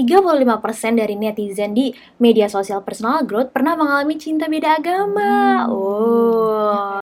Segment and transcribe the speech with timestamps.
[0.00, 5.66] 35% dari netizen di media sosial personal growth pernah mengalami cinta beda agama.
[5.68, 7.00] Oh.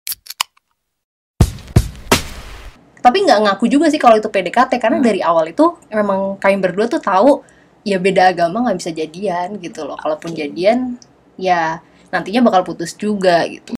[3.05, 6.89] tapi nggak ngaku juga sih kalau itu PDKT karena dari awal itu memang kami berdua
[6.89, 7.45] tuh tahu
[7.85, 9.93] ya beda agama nggak bisa jadian gitu loh.
[9.93, 10.97] Kalaupun jadian
[11.37, 13.77] ya nantinya bakal putus juga gitu.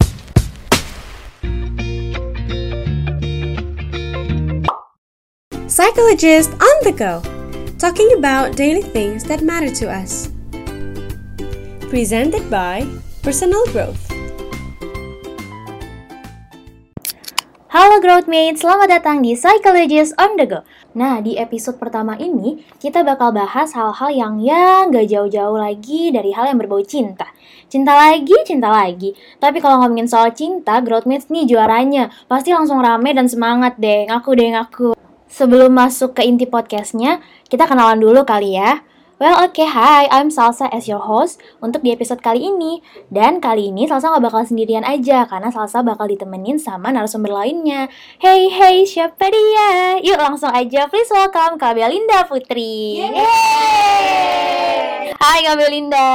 [5.67, 7.19] Psychologist on the go,
[7.77, 10.33] talking about daily things that matter to us.
[11.93, 12.89] Presented by
[13.21, 14.01] Personal Growth.
[17.69, 20.65] Halo Growthmates, selamat datang di Psychologist on the Go.
[20.97, 26.33] Nah, di episode pertama ini, kita bakal bahas hal-hal yang ya nggak jauh-jauh lagi dari
[26.33, 27.29] hal yang berbau cinta.
[27.69, 29.13] Cinta lagi, cinta lagi.
[29.37, 32.09] Tapi kalau ngomongin soal cinta, Growthmates nih juaranya.
[32.25, 34.96] Pasti langsung rame dan semangat deh, ngaku deh ngaku.
[35.27, 37.19] Sebelum masuk ke inti podcastnya,
[37.51, 38.86] kita kenalan dulu kali ya.
[39.17, 42.85] Well, oke, okay, hi, I'm Salsa as your host untuk di episode kali ini.
[43.09, 47.89] Dan kali ini Salsa nggak bakal sendirian aja, karena Salsa bakal ditemenin sama narasumber lainnya.
[48.21, 49.97] Hey, hey, siapa dia?
[50.05, 53.09] Yuk langsung aja, please welcome Kak Belinda Putri.
[53.09, 54.37] Yeay!
[55.17, 56.09] Hai Kak Belinda.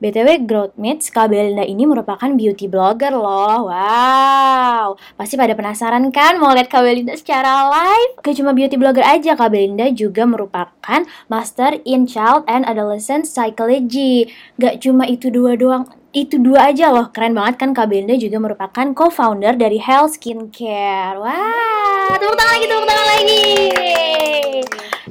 [0.00, 3.68] BTW Growthmates, Kak Belinda ini merupakan beauty blogger loh.
[3.68, 8.16] Wow, pasti pada penasaran kan mau lihat Kak Belinda secara live?
[8.24, 14.30] Gak cuma beauty blogger aja, Kak Belinda juga merupakan Master in Child and Adolescent Psychology.
[14.56, 17.12] Gak cuma itu dua doang, itu dua aja loh.
[17.12, 21.20] Keren banget kan Kak Belinda juga merupakan co-founder dari Health Skincare.
[21.20, 23.44] Wah, tepuk tangan lagi, tepuk tangan lagi.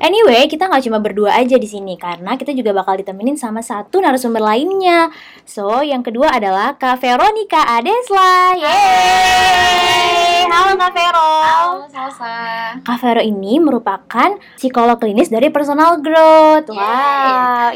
[0.06, 3.98] Anyway, kita nggak cuma berdua aja di sini karena kita juga bakal ditemenin sama satu
[3.98, 5.10] narasumber lainnya.
[5.50, 8.54] So, yang kedua adalah Kak Veronica Adesla.
[8.54, 10.46] Yeay!
[10.46, 11.30] Halo Kak Vero.
[11.42, 12.38] Halo Salsa
[12.86, 16.70] Kak Vero ini merupakan psikolog klinis dari personal growth.
[16.70, 17.74] Wow.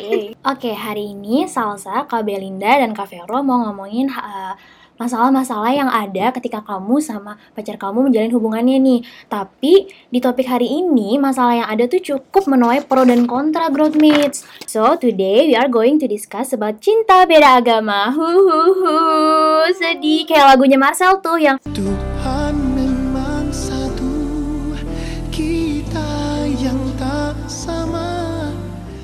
[0.54, 4.54] Oke, hari ini Salsa, Kak Belinda, dan Kak Vero mau ngomongin uh,
[5.00, 9.00] masalah-masalah yang ada ketika kamu sama pacar kamu menjalin hubungannya nih.
[9.32, 13.96] Tapi di topik hari ini masalah yang ada tuh cukup menuai pro dan kontra growth
[13.96, 14.44] mates.
[14.68, 18.12] So today we are going to discuss about cinta beda agama.
[18.12, 19.00] Huhuhu,
[19.80, 22.39] sedih kayak lagunya Marcel tuh yang Tuhan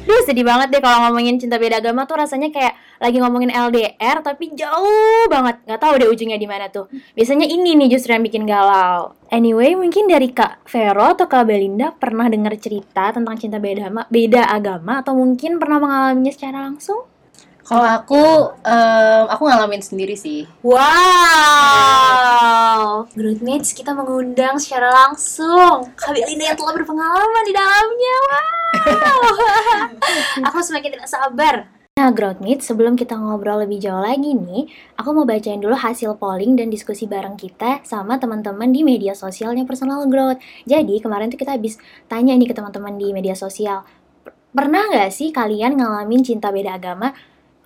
[0.06, 4.22] Duh sedih banget deh kalau ngomongin cinta beda agama tuh rasanya kayak lagi ngomongin LDR
[4.22, 6.86] tapi jauh banget nggak tahu deh ujungnya di mana tuh.
[7.18, 9.18] Biasanya ini nih justru yang bikin galau.
[9.34, 14.46] Anyway mungkin dari Kak Vero atau Kak Belinda pernah dengar cerita tentang cinta beda beda
[14.46, 17.15] agama atau mungkin pernah mengalaminya secara langsung?
[17.66, 20.86] Kalau aku em, aku ngalamin sendiri sih Wow,
[23.18, 28.18] Grootmates kita mengundang secara langsung Kak Belinda yang telah berpengalaman di dalamnya.
[28.30, 29.26] Wow,
[30.48, 31.74] aku semakin tidak sabar.
[31.96, 34.68] Nah, Grootmates, sebelum kita ngobrol lebih jauh lagi nih,
[35.00, 39.64] aku mau bacain dulu hasil polling dan diskusi bareng kita sama teman-teman di media sosialnya
[39.64, 40.44] Personal Growth.
[40.68, 41.80] Jadi, kemarin tuh kita habis
[42.12, 43.88] tanya nih ke teman-teman di media sosial,
[44.52, 47.16] pernah nggak sih kalian ngalamin cinta beda agama?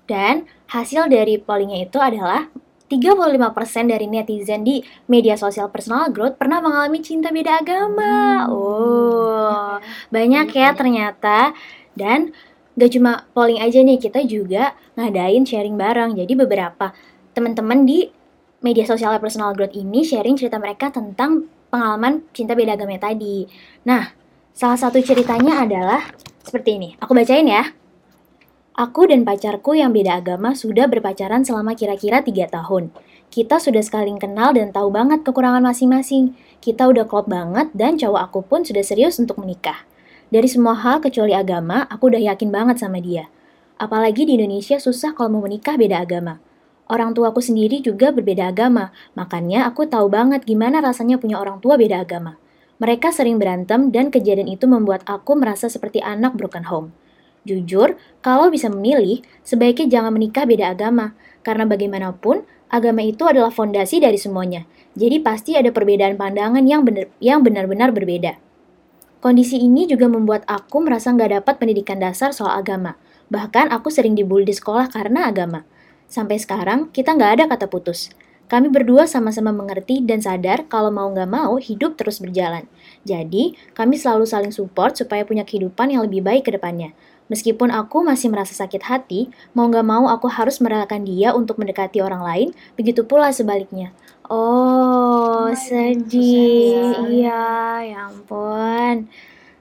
[0.09, 2.49] Dan hasil dari pollingnya itu adalah
[2.89, 8.49] 35% dari netizen di media sosial personal growth pernah mengalami cinta beda agama.
[8.49, 9.77] Oh,
[10.09, 11.53] banyak ya ternyata.
[11.93, 12.33] Dan
[12.73, 16.17] gak cuma polling aja nih, kita juga ngadain sharing bareng.
[16.17, 16.89] Jadi beberapa
[17.37, 18.09] teman-teman di
[18.65, 23.45] media sosial personal growth ini sharing cerita mereka tentang pengalaman cinta beda agama tadi.
[23.85, 24.09] Nah,
[24.57, 26.01] salah satu ceritanya adalah
[26.41, 26.89] seperti ini.
[26.97, 27.69] Aku bacain ya.
[28.79, 32.95] Aku dan pacarku yang beda agama sudah berpacaran selama kira-kira 3 tahun.
[33.28, 36.31] Kita sudah saling kenal dan tahu banget kekurangan masing-masing.
[36.63, 39.84] Kita udah klop banget dan cowok aku pun sudah serius untuk menikah.
[40.31, 43.28] Dari semua hal kecuali agama, aku udah yakin banget sama dia.
[43.75, 46.39] Apalagi di Indonesia susah kalau mau menikah beda agama.
[46.88, 51.75] Orang tuaku sendiri juga berbeda agama, makanya aku tahu banget gimana rasanya punya orang tua
[51.75, 52.39] beda agama.
[52.79, 56.95] Mereka sering berantem dan kejadian itu membuat aku merasa seperti anak broken home.
[57.49, 63.97] Jujur, kalau bisa memilih, sebaiknya jangan menikah beda agama, karena bagaimanapun, agama itu adalah fondasi
[63.97, 64.69] dari semuanya.
[64.94, 68.38] Jadi pasti ada perbedaan pandangan yang benar yang benar-benar berbeda.
[69.19, 72.95] Kondisi ini juga membuat aku merasa nggak dapat pendidikan dasar soal agama.
[73.27, 75.65] Bahkan aku sering dibully di sekolah karena agama.
[76.07, 78.09] Sampai sekarang, kita nggak ada kata putus.
[78.50, 82.65] Kami berdua sama-sama mengerti dan sadar kalau mau nggak mau hidup terus berjalan.
[83.06, 86.97] Jadi, kami selalu saling support supaya punya kehidupan yang lebih baik ke depannya.
[87.29, 92.01] Meskipun aku masih merasa sakit hati, mau nggak mau aku harus merelakan dia untuk mendekati
[92.01, 93.93] orang lain, begitu pula sebaliknya.
[94.25, 97.05] Oh, sedih.
[97.05, 97.45] Iya,
[97.85, 99.05] ya ampun.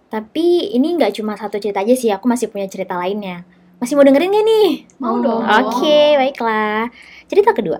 [0.09, 3.45] Tapi ini nggak cuma satu cerita aja sih, aku masih punya cerita lainnya.
[3.79, 4.71] Masih mau dengerin gak nih?
[4.99, 5.45] Mau dong.
[5.47, 6.91] Oke, baiklah.
[7.31, 7.79] Cerita kedua.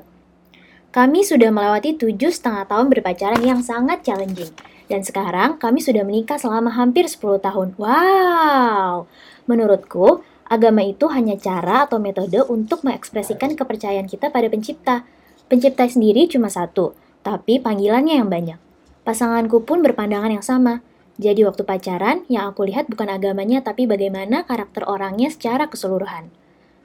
[0.95, 4.55] Kami sudah melewati tujuh setengah tahun berpacaran yang sangat challenging.
[4.89, 7.77] Dan sekarang kami sudah menikah selama hampir 10 tahun.
[7.77, 9.11] Wow!
[9.49, 15.09] Menurutku, agama itu hanya cara atau metode untuk mengekspresikan kepercayaan kita pada pencipta.
[15.49, 16.93] Pencipta sendiri cuma satu,
[17.25, 18.61] tapi panggilannya yang banyak.
[19.09, 20.85] Pasanganku pun berpandangan yang sama.
[21.17, 26.29] Jadi waktu pacaran, yang aku lihat bukan agamanya tapi bagaimana karakter orangnya secara keseluruhan.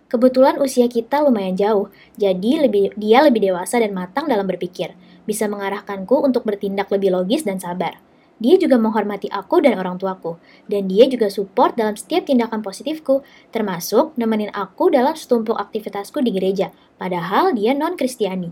[0.08, 4.96] Kebetulan usia kita lumayan jauh, jadi lebih dia lebih dewasa dan matang dalam berpikir,
[5.28, 8.00] bisa mengarahkanku untuk bertindak lebih logis dan sabar.
[8.42, 13.22] Dia juga menghormati aku dan orang tuaku, dan dia juga support dalam setiap tindakan positifku,
[13.54, 18.50] termasuk nemenin aku dalam setumpuk aktivitasku di gereja, padahal dia non-Kristiani.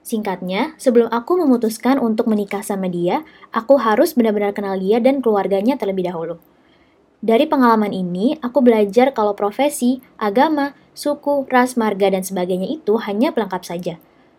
[0.00, 5.76] Singkatnya, sebelum aku memutuskan untuk menikah sama dia, aku harus benar-benar kenal dia dan keluarganya
[5.76, 6.40] terlebih dahulu.
[7.18, 13.34] Dari pengalaman ini, aku belajar kalau profesi, agama, suku, ras, marga, dan sebagainya itu hanya
[13.34, 13.98] pelengkap saja.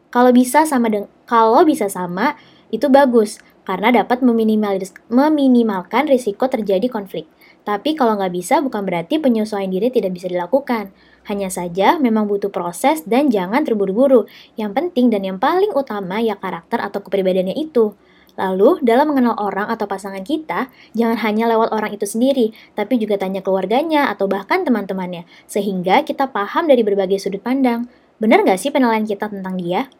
[0.09, 0.89] Kalau bisa sama
[1.30, 2.33] kalau bisa sama,
[2.74, 7.27] itu bagus, karena dapat meminimalis meminimalkan risiko terjadi konflik.
[7.67, 10.89] Tapi kalau nggak bisa, bukan berarti penyesuaian diri tidak bisa dilakukan.
[11.29, 14.25] Hanya saja memang butuh proses dan jangan terburu-buru.
[14.57, 17.94] Yang penting dan yang paling utama ya karakter atau kepribadiannya itu.
[18.39, 23.19] Lalu, dalam mengenal orang atau pasangan kita, jangan hanya lewat orang itu sendiri, tapi juga
[23.19, 27.91] tanya keluarganya atau bahkan teman-temannya, sehingga kita paham dari berbagai sudut pandang.
[28.15, 29.91] Benar nggak sih penilaian kita tentang dia?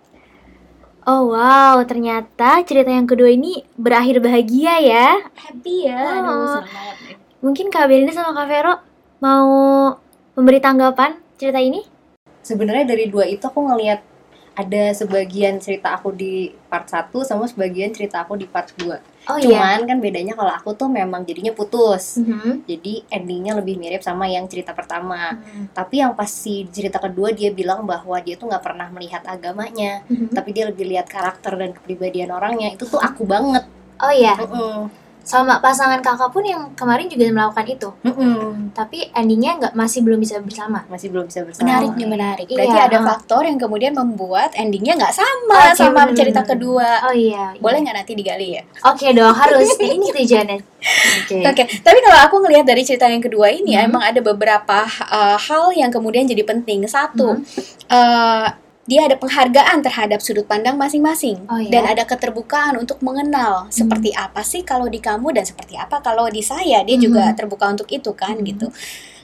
[1.08, 5.08] Oh wow, ternyata cerita yang kedua ini berakhir bahagia ya.
[5.40, 6.00] Happy ya.
[6.20, 8.76] Aduh, seneng Mungkin Kak Belinda sama Kak Vero
[9.24, 9.48] mau
[10.36, 11.88] memberi tanggapan cerita ini?
[12.44, 14.04] Sebenarnya dari dua itu aku ngelihat
[14.56, 18.98] ada sebagian cerita aku di part 1 sama sebagian cerita aku di part 2.
[19.30, 19.78] Oh iya.
[19.78, 22.18] Cuman kan bedanya kalau aku tuh memang jadinya putus.
[22.18, 22.66] Mhm.
[22.66, 25.38] Jadi endingnya lebih mirip sama yang cerita pertama.
[25.38, 25.72] Mhm.
[25.72, 30.02] Tapi yang pas si cerita kedua dia bilang bahwa dia tuh nggak pernah melihat agamanya,
[30.10, 30.34] Mhm.
[30.34, 32.74] tapi dia lebih lihat karakter dan kepribadian orangnya.
[32.74, 33.64] Itu tuh aku banget.
[34.00, 34.88] Oh iya, Mm-mm.
[35.30, 37.90] Sama pasangan kakak pun yang kemarin juga melakukan itu.
[38.02, 38.74] Mm-mm.
[38.74, 40.82] Tapi endingnya nggak masih belum bisa bersama.
[40.90, 41.70] Masih belum bisa bersama.
[41.70, 42.48] Menarik nih, menarik.
[42.50, 43.06] Berarti Iya, ada uh.
[43.06, 47.06] faktor yang kemudian membuat endingnya nggak sama Oke, sama bener, cerita kedua.
[47.06, 47.54] Oh iya.
[47.54, 47.62] iya.
[47.62, 48.64] Boleh nggak nanti digali ya?
[48.90, 49.70] Oke dong, harus.
[49.78, 50.58] Nah, ini tujuannya.
[51.22, 51.38] Oke.
[51.46, 53.86] Oke, tapi kalau aku ngelihat dari cerita yang kedua ini Hmm.
[53.86, 54.82] emang ada beberapa
[55.14, 56.90] uh, hal yang kemudian jadi penting.
[56.90, 57.46] Satu, Hmm.
[57.94, 58.48] uh,
[58.90, 61.70] dia ada penghargaan terhadap sudut pandang masing-masing Oh, iya?
[61.70, 66.26] dan ada keterbukaan untuk mengenal seperti apa sih kalau di kamu dan seperti apa kalau
[66.26, 66.82] di saya.
[66.82, 67.38] Dia juga Hmm.
[67.38, 68.48] terbuka untuk itu kan Hmm.
[68.50, 68.68] gitu.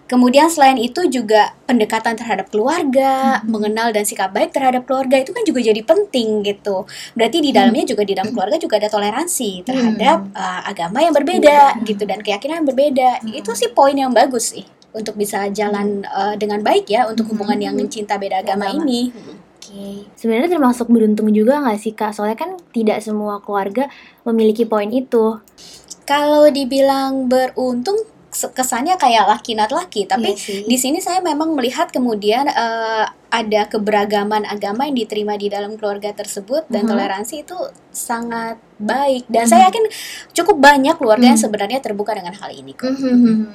[0.06, 3.50] Kemudian selain itu juga pendekatan terhadap keluarga, Hmm.
[3.50, 6.86] mengenal dan sikap baik terhadap keluarga itu kan juga jadi penting gitu.
[7.18, 11.82] Berarti di dalamnya juga di dalam keluarga juga ada toleransi terhadap uh, agama yang berbeda
[11.90, 13.10] gitu dan keyakinan yang berbeda.
[13.26, 13.34] Hmm.
[13.34, 14.62] Itu sih poin yang bagus sih
[14.94, 18.86] untuk bisa jalan uh, dengan baik ya untuk hubungan yang cinta beda agama Agama.
[18.86, 19.10] ini.
[19.66, 20.06] Oke.
[20.14, 22.14] Sebenarnya termasuk beruntung juga nggak sih kak?
[22.14, 23.90] Soalnya kan tidak semua keluarga
[24.24, 25.42] memiliki poin itu.
[26.06, 27.98] Kalau dibilang beruntung
[28.36, 30.62] kesannya kayak laki not laki, tapi Iya sih.
[30.68, 36.12] di sini saya memang melihat kemudian eh, ada keberagaman agama yang diterima di dalam keluarga
[36.12, 36.90] tersebut dan Mhm.
[36.90, 37.56] toleransi itu
[37.92, 39.88] sangat baik dan saya yakin
[40.32, 41.46] cukup banyak keluarga yang Mhm.
[41.48, 42.92] sebenarnya terbuka dengan hal ini kok.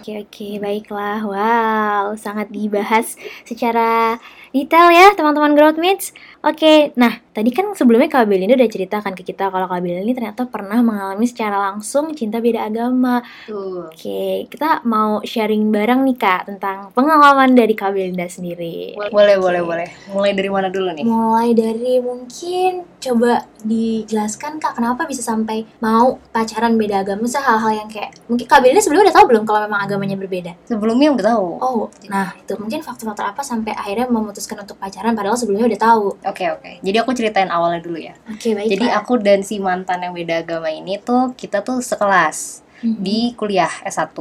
[0.00, 1.20] Oke oke baiklah.
[1.22, 4.16] Wow, sangat dibahas secara
[4.52, 6.12] detail ya teman-teman Growthmates.
[6.40, 10.16] Oke, nah tadi kan sebelumnya Kak Belinda udah ceritakan ke kita kalau Kak Belinda ini
[10.16, 13.20] ternyata pernah mengalami secara langsung cinta beda agama.
[13.44, 13.92] Tuh.
[13.92, 18.96] Oke, kita mau sharing bareng nih Kak tentang pengalaman dari Kak Belinda sendiri.
[19.12, 19.88] Boleh, boleh, boleh.
[20.16, 21.04] Mulai dari mana dulu nih?
[21.04, 27.84] Mulai dari mungkin coba dijelaskan Kak kenapa bisa sampai mau pacaran beda agama Maksudnya hal-hal
[27.84, 30.56] yang kayak mungkin Kak Belinda sebelumnya udah tahu belum kalau memang agamanya berbeda?
[30.64, 31.48] Sebelumnya udah tahu.
[31.60, 36.06] Oh, nah itu mungkin faktor-faktor apa sampai akhirnya memutuskan untuk pacaran padahal sebelumnya udah tahu.
[36.30, 36.70] Oke, oke.
[36.80, 38.14] Jadi aku ceritain awalnya dulu ya.
[38.30, 38.70] Oke, baik.
[38.70, 43.70] Jadi aku dan si mantan yang beda agama ini tuh kita tuh sekelas di kuliah
[43.84, 44.12] S1.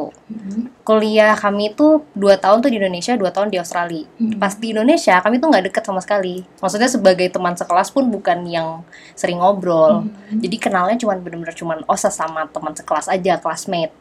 [0.83, 4.03] Kuliah kami tuh 2 tahun tuh di Indonesia, 2 tahun di Australia.
[4.41, 6.43] Pas di Indonesia kami tuh nggak deket sama sekali.
[6.59, 8.81] Maksudnya sebagai teman sekelas pun bukan yang
[9.13, 10.09] sering ngobrol.
[10.33, 13.93] Jadi kenalnya cuman bener-bener cuman oh sama teman sekelas aja, classmate.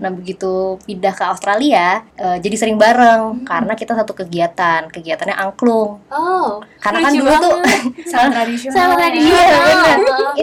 [0.00, 6.02] Nah begitu pindah ke Australia, eh, jadi sering bareng karena kita satu kegiatan, kegiatannya angklung.
[6.10, 7.56] Oh, Karena kan dulu tuh
[8.10, 8.74] Sangat tradisional.
[8.74, 8.98] sama ya.
[8.98, 9.18] tadi.
[9.22, 9.46] Iya,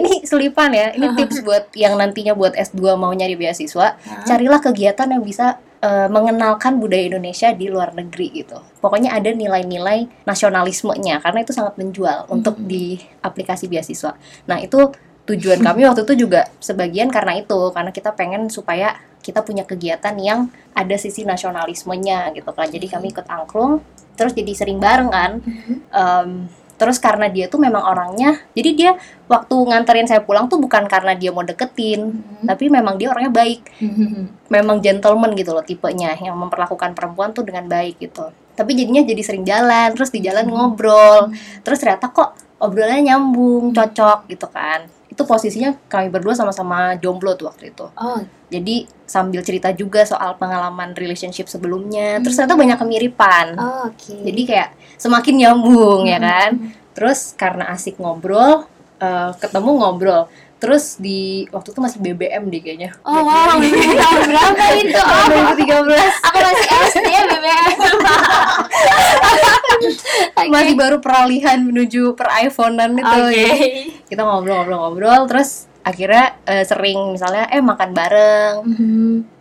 [0.00, 0.86] ini selipan ya.
[0.96, 3.59] Ini tips buat yang nantinya buat S2 mau nyari beasiswa,
[4.24, 8.60] carilah kegiatan yang bisa eh, mengenalkan budaya Indonesia di luar negeri gitu.
[8.78, 14.16] Pokoknya ada nilai-nilai nasionalismenya karena itu sangat menjual untuk di aplikasi beasiswa.
[14.46, 14.92] Nah, itu
[15.28, 20.16] tujuan kami waktu itu juga sebagian karena itu karena kita pengen supaya kita punya kegiatan
[20.16, 22.68] yang ada sisi nasionalismenya gitu kan.
[22.72, 23.84] Jadi kami ikut angklung
[24.16, 25.32] terus jadi sering bareng kan.
[25.92, 26.48] Em,
[26.80, 28.90] terus karena dia tuh memang orangnya jadi dia
[29.28, 33.60] waktu nganterin saya pulang tuh bukan karena dia mau deketin tapi memang dia orangnya baik.
[34.50, 38.32] Memang gentleman gitu loh tipenya yang memperlakukan perempuan tuh dengan baik gitu.
[38.56, 41.30] Tapi jadinya jadi sering jalan terus di jalan ngobrol.
[41.62, 44.90] Terus ternyata kok obrolannya nyambung cocok gitu kan.
[45.06, 47.86] Itu posisinya kami berdua sama-sama jomblo tuh waktu itu.
[47.94, 48.20] Oh,
[48.50, 53.46] jadi sambil cerita juga soal pengalaman relationship sebelumnya terus ternyata banyak kemiripan.
[53.58, 54.14] Oh, oke.
[54.26, 54.68] jadi kayak
[55.00, 56.76] semakin nyambung ya kan?
[56.92, 58.68] Terus karena asik ngobrol
[59.00, 60.28] eh, ketemu ngobrol.
[60.60, 62.92] Terus di waktu itu masih BBM deh kayaknya.
[63.00, 65.00] Oh wow, BBM tahun berapa itu?
[65.00, 65.24] Oh,
[65.56, 67.76] 2013 aku masih SD ya BBM.
[70.52, 73.08] masih baru peralihan menuju per iPhonean itu.
[73.08, 73.32] Oke.
[73.32, 73.52] ya.
[74.12, 78.54] kita ngobrol-ngobrol-ngobrol terus akhirnya eh, sering misalnya eh makan bareng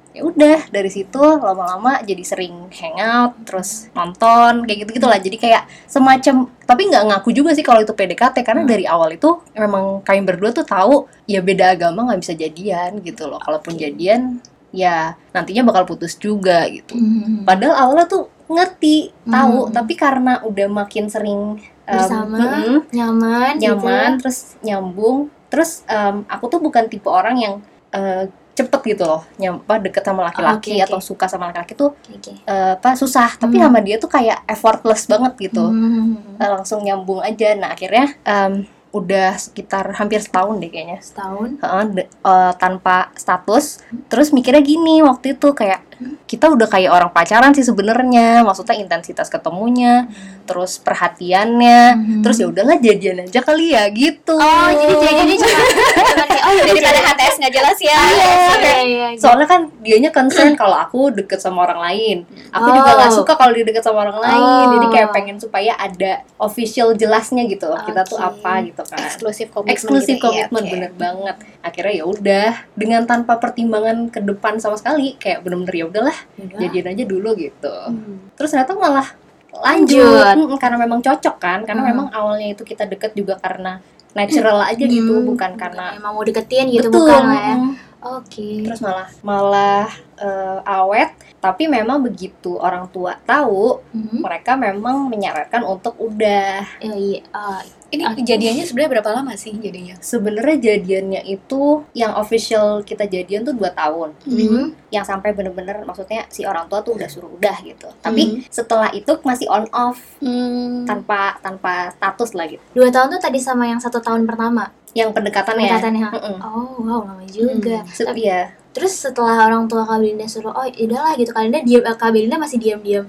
[0.10, 5.64] ya udah dari situ lama-lama jadi sering hangout terus nonton kayak gitu gitulah jadi kayak
[5.86, 10.26] semacam tapi nggak ngaku juga sih kalau itu PDKT karena dari awal itu memang kami
[10.26, 13.38] berdua tuh tahu ya beda agama nggak bisa jadian gitu loh.
[13.38, 16.94] Kalaupun jadian ya nantinya bakal putus juga gitu.
[17.42, 19.74] Padahal awalnya tuh ngerti tahu Hmm.
[19.74, 23.66] tapi karena udah makin sering em, Bersama, mm-mm, nyaman, gitu.
[23.66, 25.18] nyaman terus nyambung.
[25.50, 27.56] Terus em, aku tuh bukan tipe orang yang
[27.90, 30.86] eh, cepet gitu loh nyampe deket sama laki-laki oke.
[30.86, 32.32] atau suka sama laki-laki tuh Oke, oke.
[32.44, 33.66] eh, apa susah tapi Hmm.
[33.66, 36.20] sama dia tuh kayak effortless banget gitu Hmm.
[36.36, 38.54] Eh, langsung nyambung aja nah akhirnya em,
[38.90, 41.50] udah sekitar hampir setahun deh kayaknya Setahun.
[41.58, 45.86] Heeh, de- eh, tanpa status terus mikirnya gini waktu itu kayak
[46.26, 50.08] kita udah kayak orang pacaran sih sebenarnya maksudnya intensitas ketemunya
[50.44, 52.22] terus perhatiannya Mhm.
[52.22, 55.60] terus ya udahlah jadian aja kali ya gitu Oh, jadi jadinya cuma
[56.00, 57.98] cuma kayak oh Daripada daripada HTS nggak jelas ya.
[58.00, 59.08] Iya, iya, iya.
[59.16, 62.18] soalnya kan dianya concern kalau aku deket sama orang lain
[62.50, 63.18] aku juga nggak Oh.
[63.18, 64.70] suka kalau dia deket sama orang lain Oh.
[64.74, 69.50] jadi kayak pengen supaya ada official jelasnya gitu loh kita tuh apa gitu kan Eksklusif
[69.50, 69.74] komitmen.
[69.74, 70.72] eksklusif gitu ya, komitmen oke.
[70.72, 75.86] bener banget akhirnya ya udah dengan tanpa pertimbangan ke depan sama sekali kayak bener-bener ya
[75.90, 76.60] udahlah Yaudah.
[76.60, 78.30] jadian aja dulu gitu Hmm.
[78.34, 79.08] terus ternyata malah
[79.52, 80.24] Lanjut.
[80.24, 81.90] lanjut Mm, karena memang cocok kan karena Hmm.
[81.92, 83.82] memang awalnya itu kita deket juga karena
[84.12, 87.56] natural aja gitu Hmm, bukan karena emang mau deketin gitu betul bukan lah ya.
[87.56, 87.74] mm.
[88.00, 88.64] Oke.
[88.64, 94.20] terus malah malah eh, awet tapi memang begitu orang tua tahu Mhm.
[94.20, 97.28] mereka memang menyarankan untuk udah Iya.
[97.30, 99.98] Ah, Ini kejadiannya sebenarnya berapa lama sih jadinya?
[100.00, 104.78] sebenarnya jadiannya itu yang official kita jadian tuh dua tahun mhm.
[104.90, 109.10] yang sampai bener-bener maksudnya si orang tua tuh udah suruh udah gitu tapi setelah itu
[109.24, 110.84] masih on off Hmm.
[110.84, 114.70] tanpa tanpa status lah gitu Dua tahun tuh tadi sama yang satu tahun pertama.
[114.92, 116.08] yang pendekatannya Pendekatannya.
[116.12, 116.36] Mm-mm.
[116.42, 117.86] Oh, wow, lama juga.
[117.88, 121.60] Se- Tapi- iya Terus setelah orang tua Kak Belinda suruh, oh udahlah gitu, Kak Belinda
[121.62, 123.06] diam, eh, Kak Belinda masih diam-diam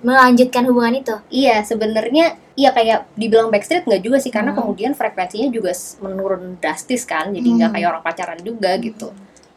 [0.00, 1.14] melanjutkan hubungan itu.
[1.30, 4.60] iya sebenarnya iya kayak dibilang backstreet nggak juga sih karena Hmm.
[4.60, 7.74] kemudian frekuensinya juga menurun drastis kan jadi nggak Hmm.
[7.74, 9.10] kayak orang pacaran juga gitu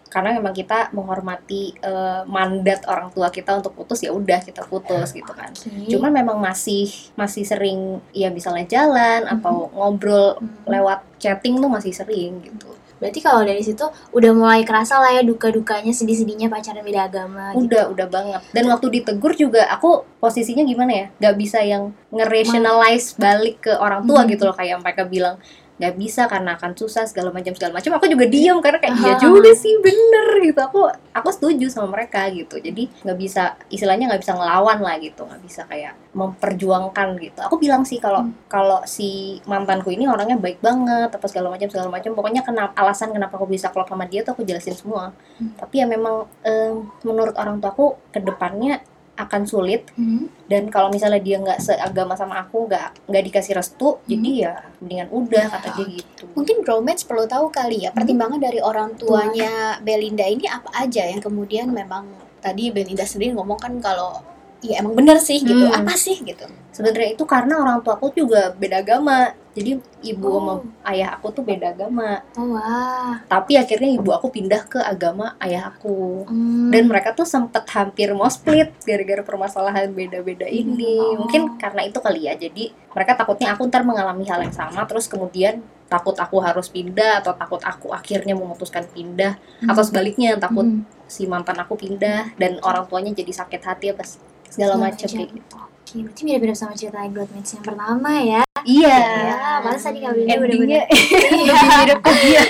[0.08, 5.12] karena memang kita menghormati eh, mandat orang tua kita untuk putus ya udah kita putus
[5.12, 5.92] gitu kan Oke.
[5.92, 10.66] cuman memang masih masih sering ya misalnya jalan atau ngobrol Hmm.
[10.66, 15.22] lewat chatting tuh masih sering gitu Berarti kalau dari situ udah mulai kerasa lah ya
[15.22, 17.70] duka-dukanya, sedih-sedihnya pacaran beda agama gitu.
[17.70, 23.14] udah udah banget dan waktu ditegur juga aku posisinya gimana ya nggak bisa yang nge-rationalize
[23.16, 24.30] balik ke orang tua Hmm.
[24.30, 25.38] gitu loh kayak mereka bilang
[25.78, 29.14] nggak bisa karena akan susah segala macam segala macam aku juga diam karena kayak iya
[29.14, 29.20] Ah.
[29.24, 30.80] juga sih bener gitu aku
[31.12, 35.38] aku setuju sama mereka gitu jadi nggak bisa istilahnya nggak bisa ngelawan lah gitu nggak
[35.40, 38.34] bisa kayak memperjuangkan gitu aku bilang sih kalau Hmm.
[38.48, 39.10] kalau si
[39.46, 43.46] mantanku ini orangnya baik banget apa segala macam segala macam pokoknya kenapa alasan kenapa aku
[43.46, 45.54] bisa klop sama dia tuh aku jelasin semua Hmm.
[45.56, 48.82] tapi ya memang em, menurut orang tuaku ke depannya
[49.18, 49.90] akan sulit.
[49.98, 50.48] Mhm.
[50.48, 55.12] dan kalau misalnya dia nggak seagama sama aku nggak nggak dikasih restu jadi ya mendingan
[55.12, 56.24] udah kata dia gitu.
[56.32, 61.20] Mungkin bromance perlu tahu kali ya pertimbangan dari orang tuanya Belinda ini apa aja yang
[61.20, 62.08] kemudian memang
[62.40, 64.24] tadi Belinda sendiri ngomong kan kalau
[64.60, 65.78] ya emang bener sih gitu Hmm.
[65.78, 70.38] apa sih gitu sebenarnya itu karena orang tuaku juga beda agama jadi ibu Oh.
[70.38, 70.54] sama
[70.86, 73.22] ayah aku tuh beda agama Oh, wah.
[73.26, 76.70] tapi akhirnya ibu aku pindah ke agama ayah aku Hmm.
[76.70, 81.26] dan mereka tuh sempet hampir mau split gara-gara permasalahan beda-beda ini Oh.
[81.26, 85.06] mungkin karena itu kali ya jadi mereka takutnya aku ntar mengalami hal yang sama terus
[85.06, 90.84] kemudian takut aku harus pindah atau takut aku akhirnya memutuskan pindah atau sebaliknya takut Mhm.
[91.08, 94.04] si mantan aku pindah dan orang tuanya jadi sakit hati apa
[94.48, 95.56] segala Segala macam kayak gitu
[95.88, 98.44] Oke, berarti mirip-mirip sama cerita Broadmates yang pertama ya.
[98.60, 98.98] Iya.
[99.24, 100.84] Ya, masa tadi Kak Belinda Endingnya bener-bener
[101.48, 102.42] lebih mirip ke dia.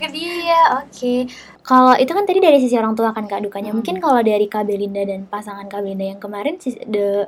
[0.00, 0.60] ke dia.
[0.80, 1.14] Oke.
[1.60, 3.76] Kalau itu kan tadi dari sisi orang tua kan Kak dukanya.
[3.76, 3.84] Hmm.
[3.84, 6.56] Mungkin kalau dari Kak Belinda dan pasangan Kak Belinda yang kemarin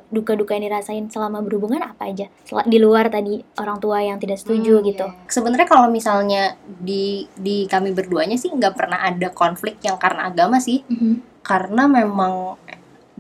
[0.09, 2.33] duka-duka yang dirasain selama berhubungan apa aja?
[2.41, 5.07] Sel- Di luar tadi orang tua yang tidak setuju Hmm, gitu.
[5.07, 5.29] iya.
[5.29, 10.57] Sebenarnya kalau misalnya di di kami berduanya sih nggak pernah ada konflik yang karena agama
[10.57, 11.45] sih, Mhm.
[11.45, 12.57] karena memang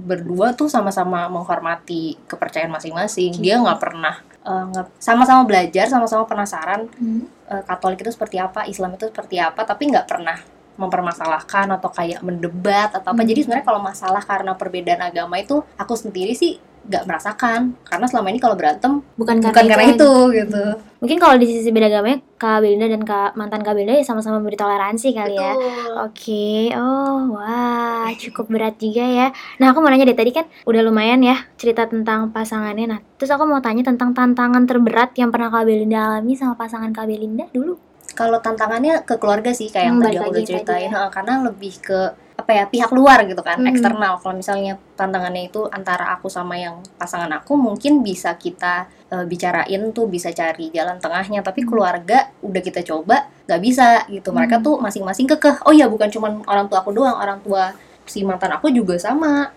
[0.00, 3.37] berdua tuh sama-sama menghormati kepercayaan masing-masing.
[3.38, 7.23] Dia nggak pernah eh, nggak- sama-sama belajar, sama-sama penasaran Mhm.
[7.52, 10.40] eh, Katolik itu seperti apa, Islam itu seperti apa, tapi nggak pernah
[10.80, 13.21] mempermasalahkan atau kayak mendebat atau apa.
[13.21, 13.28] Hmm.
[13.28, 18.28] Jadi sebenarnya kalau masalah karena perbedaan agama itu aku sendiri sih nggak merasakan karena selama
[18.28, 19.94] ini kalau berantem Bukan karena, bukan karena aja.
[19.94, 20.64] itu gitu.
[21.00, 24.37] Mungkin kalau di sisi beda agamanya Kak Belinda dan Kak mantan Kak Belinda ya sama-sama
[24.38, 25.54] beri toleransi kali ya.
[26.02, 29.26] Oke, oh wah cukup berat juga ya.
[29.56, 32.87] Nah aku mau nanya deh tadi kan udah lumayan ya cerita tentang pasangannya.
[32.87, 36.90] Nah terus aku mau tanya tentang tantangan terberat yang pernah Kak Belinda alami sama pasangan
[36.90, 37.76] Kak Belinda dulu.
[38.10, 41.08] Kalau tantangannya ke keluarga sih kayak yang Hmm, tadi aku udah yang tadi ceritain, ya.
[41.08, 42.00] Karena lebih ke
[42.40, 43.68] apa ya pihak luar gitu kan, Hmm.
[43.68, 44.16] eksternal.
[44.16, 49.82] Kalau misalnya tantangannya itu antara aku sama yang pasangan aku, mungkin bisa kita eh, bicarain
[49.90, 51.42] tuh, bisa cari jalan tengahnya.
[51.42, 54.30] Tapi keluarga udah kita coba nggak bisa gitu.
[54.30, 54.64] Mereka Hmm.
[54.64, 55.61] tuh masing-masing kekeh.
[55.62, 59.50] Oh ya bukan cuman orang tua aku doang, orang tua si mantan aku juga sama.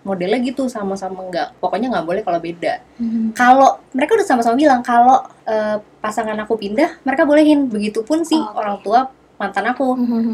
[0.00, 2.78] Modelnya gitu sama-sama nggak, pokoknya nggak boleh kalau beda
[3.34, 8.46] kalau mereka udah sama-sama bilang kalau eh, pasangan aku pindah mereka bolehin begitupun sih Oh,
[8.46, 8.54] oke.
[8.54, 9.00] orang tua
[9.36, 9.86] mantan aku.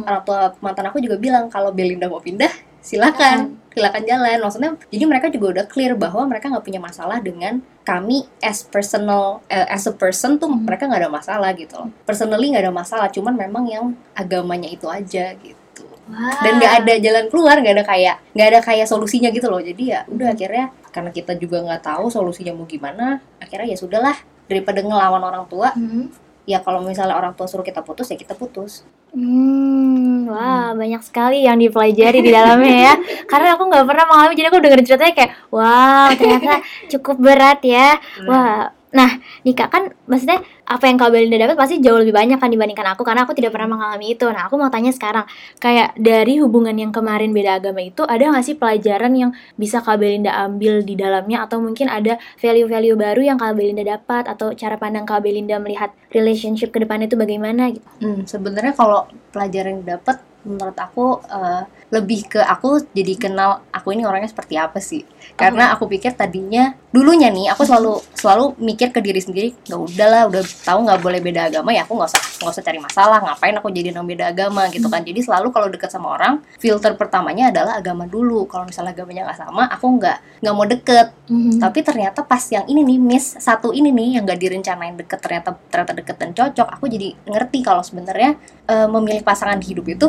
[0.03, 2.51] Orang tua mantan aku juga bilang kalau Belinda mau pindah
[2.83, 4.39] silakan silakan jalan.
[4.39, 9.41] Maksudnya jadi mereka juga udah clear bahwa mereka nggak punya masalah dengan kami as personal
[9.47, 10.67] eh, as a person tuh Mhm.
[10.67, 11.89] mereka nggak ada masalah gitu loh.
[12.03, 15.55] Personally nggak ada masalah cuman memang yang agamanya itu aja gitu.
[16.03, 16.35] Wah.
[16.43, 19.63] dan nggak ada jalan keluar nggak ada kayak nggak ada kayak solusinya gitu loh.
[19.63, 24.19] Jadi ya udah akhirnya karena kita juga nggak tahu solusinya mau gimana akhirnya ya sudahlah
[24.51, 26.22] daripada ngelawan orang tua Mhm.
[26.43, 28.83] Ya kalau misalnya orang tua suruh kita putus ya kita putus
[29.13, 32.95] Hmm, wah banyak sekali yang dipelajari di dalamnya ya.
[33.31, 36.65] Karena aku nggak pernah mengalami, jadi aku dengerin ceritanya kayak, wow ternyata
[36.97, 38.01] cukup berat ya.
[38.25, 39.11] Wah, nah
[39.43, 42.97] nih kak kan maksudnya apa yang Kak Belinda dapat pasti jauh lebih banyak kan dibandingkan
[42.97, 44.25] aku karena aku tidak pernah mengalami itu.
[44.31, 45.29] Nah aku mau tanya sekarang,
[45.61, 50.01] kayak dari hubungan yang kemarin beda agama itu ada nggak sih pelajaran yang bisa Kak
[50.01, 54.81] Belinda ambil di dalamnya atau mungkin ada value-value baru yang Kak Belinda dapat atau cara
[54.81, 57.85] pandang Kak Belinda melihat relationship ke depan itu bagaimana gitu?
[58.01, 63.93] Hmm, sebenarnya kalau pelajaran yang dapat menurut aku eh, lebih ke aku jadi kenal aku
[63.93, 65.05] ini orangnya seperti apa sih.
[65.37, 70.29] Karena aku pikir tadinya dulunya nih aku selalu selalu mikir ke diri sendiri nggak udahlah
[70.29, 73.57] udah tahu nggak boleh beda agama ya aku nggak usah nggak usah cari masalah ngapain
[73.57, 75.05] aku jadi orang beda agama gitu kan.
[75.05, 78.49] Jadi selalu kalau deket sama orang filter pertamanya adalah agama dulu.
[78.49, 81.09] Kalau misalnya agamanya nggak sama aku nggak nggak mau deket.
[81.33, 81.65] Mhm.
[81.65, 85.57] tapi ternyata pas yang ini nih miss satu ini nih yang gak direncanain deket ternyata
[85.73, 88.37] ternyata deket dan cocok aku jadi ngerti kalau sebenarnya
[88.69, 90.07] eh, memilih pasangan hidup itu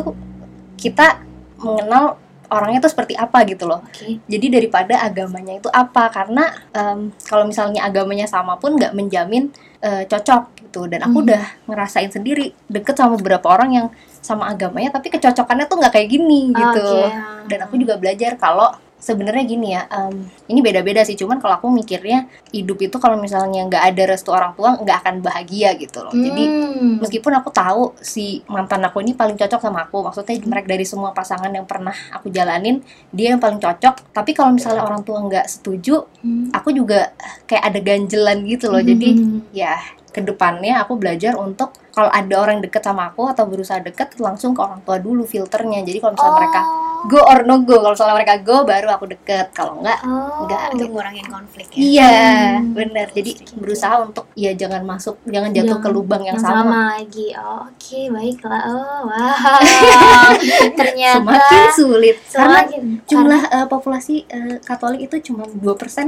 [0.76, 1.24] kita
[1.58, 4.20] mengenal orangnya tuh seperti apa gitu loh Oke.
[4.28, 9.48] jadi daripada agamanya itu apa karena em, kalau misalnya agamanya sama pun nggak menjamin
[9.80, 11.26] eh, cocok gitu dan aku Hmm.
[11.30, 13.86] udah ngerasain sendiri deket sama beberapa orang yang
[14.20, 17.12] sama agamanya tapi kecocokannya tuh nggak kayak gini gitu Oke.
[17.48, 18.72] dan aku juga belajar kalau
[19.04, 20.16] sebenarnya gini ya em,
[20.48, 24.56] ini beda-beda sih cuman kalau aku mikirnya hidup itu kalau misalnya nggak ada restu orang
[24.56, 26.96] tua nggak akan bahagia gitu loh jadi Hmm.
[26.98, 31.12] meskipun aku tahu si mantan aku ini paling cocok sama aku maksudnya mereka dari semua
[31.12, 35.44] pasangan yang pernah aku jalanin dia yang paling cocok tapi kalau misalnya orang tua nggak
[35.44, 36.48] setuju Hmm.
[36.50, 37.12] aku juga
[37.44, 39.44] kayak ada ganjelan gitu loh jadi Hmm.
[39.52, 39.76] ya
[40.14, 44.50] ke depannya aku belajar untuk kalau ada orang deket sama aku atau berusaha deket langsung
[44.50, 46.60] ke orang tua dulu filternya jadi kalau misalnya mereka
[47.04, 50.42] go or no go kalau misalnya mereka go baru aku deket kalau enggak Oh.
[50.42, 51.78] enggak untuk ngurangin konflik ya.
[51.78, 52.12] iya
[52.54, 52.70] Hmm.
[52.72, 56.62] benar jadi berusaha untuk ya jangan masuk jangan jatuh ke Jangan- lubang yang, yang sama.
[56.62, 57.26] sama lagi.
[57.34, 58.62] Oh, Oke, baiklah.
[58.64, 59.58] Oh, wow.
[60.78, 65.60] Ternyata semakin sulit karena semakin jumlah eh, populasi eh, Katolik itu cuma 2%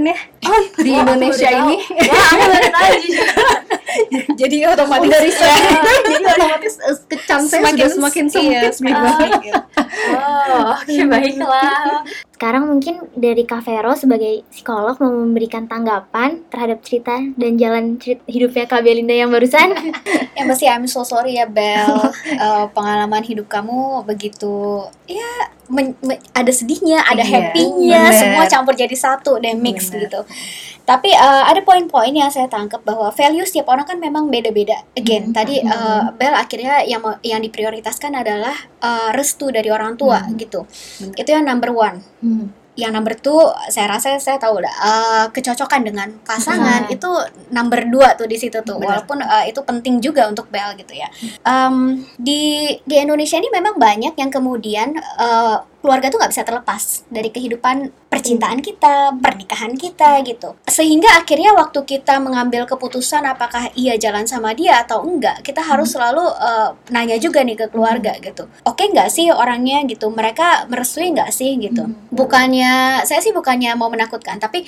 [0.02, 0.80] ya di Wah, aku
[1.12, 2.92] Indonesia ini Wah, aku baru tahu.
[4.40, 5.10] Jadi otomatis.
[5.10, 5.30] Dari
[6.10, 8.72] jadi otomatis eh, kecan saya sudah semakin iya, sempit.
[8.78, 9.62] semakin gitu.
[9.96, 12.04] Oh, oke baiklah.
[12.28, 18.20] Sekarang mungkin dari Kak Vero sebagai psikolog mau memberikan tanggapan terhadap cerita dan jalan cerit-
[18.26, 19.72] hidupnya Kak Belinda yang barusan.
[20.36, 21.96] Yang pasti I'm so sorry ya Bel.
[22.36, 25.24] Eh, pengalaman hidup kamu begitu ya
[25.66, 28.18] men- men- ada sedihnya, ada Iya, happy-nya, bener.
[28.18, 30.04] semua campur jadi satu dan mix Bener.
[30.04, 30.20] gitu.
[30.82, 34.84] Tapi eh, ada poin-poin yang saya tangkap bahwa value setiap orang kan memang beda-beda.
[34.92, 35.34] Again, Hmm.
[35.34, 40.34] tadi eh, Bel akhirnya yang yang diprioritaskan adalah eh, restu dari orang tua Hmm.
[40.34, 40.66] gitu.
[40.98, 41.14] Bener.
[41.14, 42.02] Itu yang number one.
[42.18, 42.50] Hmm.
[42.76, 43.40] yang number two
[43.72, 46.92] saya rasa saya tahu udah eh, kecocokan dengan pasangan Hmm.
[46.92, 47.08] itu
[47.48, 49.00] number dua tuh di situ tuh Benar.
[49.00, 51.08] walaupun eh, itu penting juga untuk Bel gitu ya
[51.40, 56.82] Em, di di Indonesia ini memang banyak yang kemudian eh, keluarga tuh nggak bisa terlepas
[57.06, 60.58] dari kehidupan percintaan kita pernikahan kita gitu.
[60.66, 65.94] Sehingga akhirnya waktu kita mengambil keputusan apakah iya jalan sama dia atau enggak kita harus
[65.94, 68.50] selalu eh, nanya juga nih ke keluarga gitu.
[68.66, 70.10] Oke nggak sih orangnya gitu?
[70.10, 71.86] Mereka merestui nggak sih gitu?
[72.10, 74.66] Bukannya saya sih bukannya mau menakutkan tapi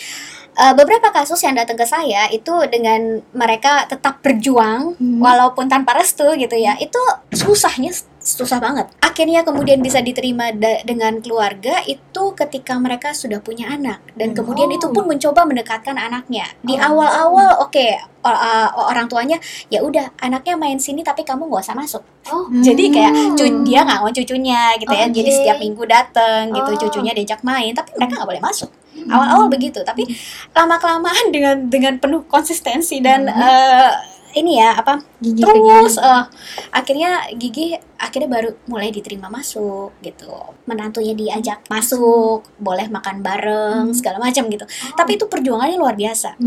[0.54, 6.26] eh, beberapa kasus yang datang ke saya itu dengan mereka tetap berjuang walaupun tanpa restu
[6.38, 7.00] gitu ya itu
[7.35, 7.90] susahnya
[8.28, 8.92] susah banget.
[9.00, 10.52] Akhirnya kemudian bisa diterima
[10.84, 14.04] dengan keluarga itu ketika mereka sudah punya anak.
[14.12, 16.44] Dan kemudian itu pun mencoba mendekatkan anaknya.
[16.60, 17.86] Di awal-awal oke
[18.20, 22.02] o- uh, orang tuanya ya udah anaknya main sini tapi kamu nggak usah masuk.
[22.28, 25.06] Oh, jadi kayak cu- dia nggak mau cucunya gitu ya.
[25.08, 26.78] Jadi setiap minggu dateng gitu Oh.
[26.78, 28.68] cucunya diajak main tapi mereka nggak boleh masuk.
[28.98, 30.04] Awal-awal begitu tapi
[30.52, 33.90] lama kelamaan dengan dengan penuh konsistensi dan eh,
[34.38, 36.24] ini ya apa gigi terus eh,
[36.70, 40.31] akhirnya Gigi akhirnya baru mulai diterima masuk gitu.
[40.70, 44.64] Menantunya diajak masuk boleh makan bareng segala macam gitu.
[44.94, 46.38] Tapi itu perjuangannya luar biasa.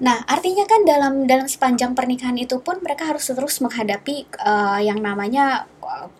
[0.00, 5.02] Nah artinya kan dalam dalam sepanjang pernikahan itu pun mereka harus terus menghadapi eh, yang
[5.02, 5.66] namanya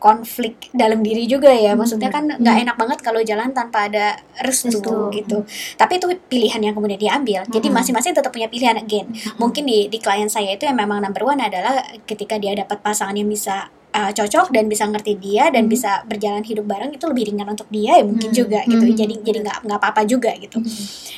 [0.03, 1.73] konflik dalam diri juga ya.
[1.79, 4.95] Maksudnya kan nggak enak banget kalau jalan tanpa ada restu, Restu.
[5.15, 5.39] gitu.
[5.79, 7.47] Tapi itu pilihan yang kemudian diambil.
[7.49, 9.11] Jadi masing-masing tetap punya pilihan again.
[9.39, 13.15] Mungkin di di klien saya itu yang memang number one adalah ketika dia dapat pasangan
[13.17, 17.31] yang bisa uh, cocok dan bisa ngerti dia dan bisa berjalan hidup bareng itu lebih
[17.31, 18.87] ringan untuk dia ya mungkin juga gitu.
[18.95, 20.63] Jadi jadi nggak nggak apa-apa juga gitu.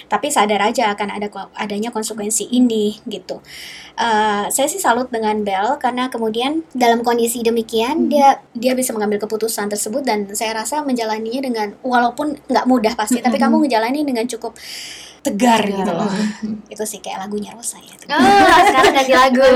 [0.08, 3.40] Tapi sadar aja akan ada adanya konsekuensi ini gitu.
[3.92, 9.20] Uh, saya sih salut dengan Bel karena kemudian dalam kondisi demikian dia dia bisa mengambil
[9.20, 14.24] keputusan tersebut dan saya rasa menjalaninya dengan walaupun nggak mudah pasti tapi kamu menjalani dengan
[14.24, 14.56] cukup
[15.22, 16.10] tegar gitu loh.
[16.72, 19.46] Itu sih kayak lagunya Rosa ya Oh, sekarang ganti lagu.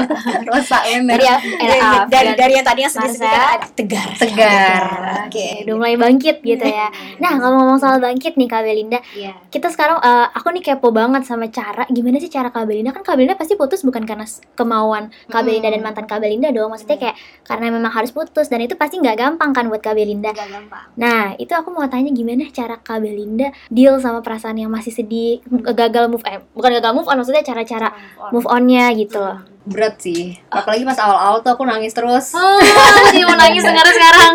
[0.46, 4.08] Rosa bener Dari dari, era dari, dari yang tadinya sedih-sedih kan ada tegar.
[4.14, 4.84] Tegar.
[5.26, 5.46] oke.
[5.66, 6.88] Udah mulai bangkit gitu ya.
[7.22, 9.34] Nah, kalau ngomong soal bangkit nih Kak Belinda, Iya.
[9.48, 12.92] kita sekarang eh, aku nih kepo banget sama cara gimana sih cara Kak Belinda?
[12.92, 14.22] Kan Kak Belinda pasti putus bukan karena
[14.54, 16.70] kemauan Kak Belinda dan mantan Kak Belinda dong.
[16.70, 20.30] Maksudnya kayak karena memang harus putus dan itu pasti nggak gampang kan buat Kak Belinda.
[20.30, 20.86] Gak gampang.
[20.94, 25.40] Nah itu aku mau tanya gimana cara Kak Belinda deal sama perasaan yang masih sedih
[25.58, 27.88] gagal move eh, bukan gagal move on maksudnya cara-cara
[28.30, 29.40] move onnya gitu loh.
[29.62, 30.38] Berat sih.
[30.46, 32.30] Apalagi pas awal-awal tuh aku nangis terus.
[32.32, 32.58] Oh
[33.06, 34.34] jadi mau nangis sekarang sekarang.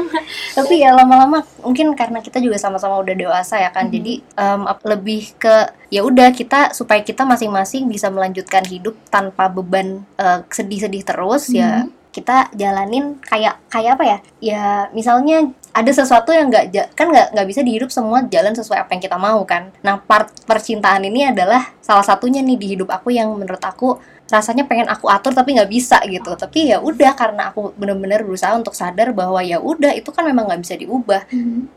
[0.51, 4.83] Tapi ya lama-lama mungkin karena kita juga sama-sama udah dewasa ya kan jadi em, ap-
[4.83, 5.55] lebih ke
[5.87, 11.87] ya udah kita supaya kita masing-masing bisa melanjutkan hidup tanpa beban eh, sedih-sedih terus ya
[12.11, 14.17] kita jalanin kayak kayak apa ya?
[14.43, 18.83] Ya misalnya ada sesuatu yang nggak kan nggak nggak bisa di hidup semua jalan sesuai
[18.83, 19.71] apa yang kita mau kan?
[19.81, 23.95] Nah part percintaan ini adalah salah satunya nih di hidup aku yang menurut aku
[24.31, 26.35] rasanya pengen aku atur tapi nggak bisa gitu.
[26.35, 30.51] Tapi ya udah karena aku bener-bener berusaha untuk sadar bahwa ya udah itu kan memang
[30.51, 31.27] nggak bisa diubah.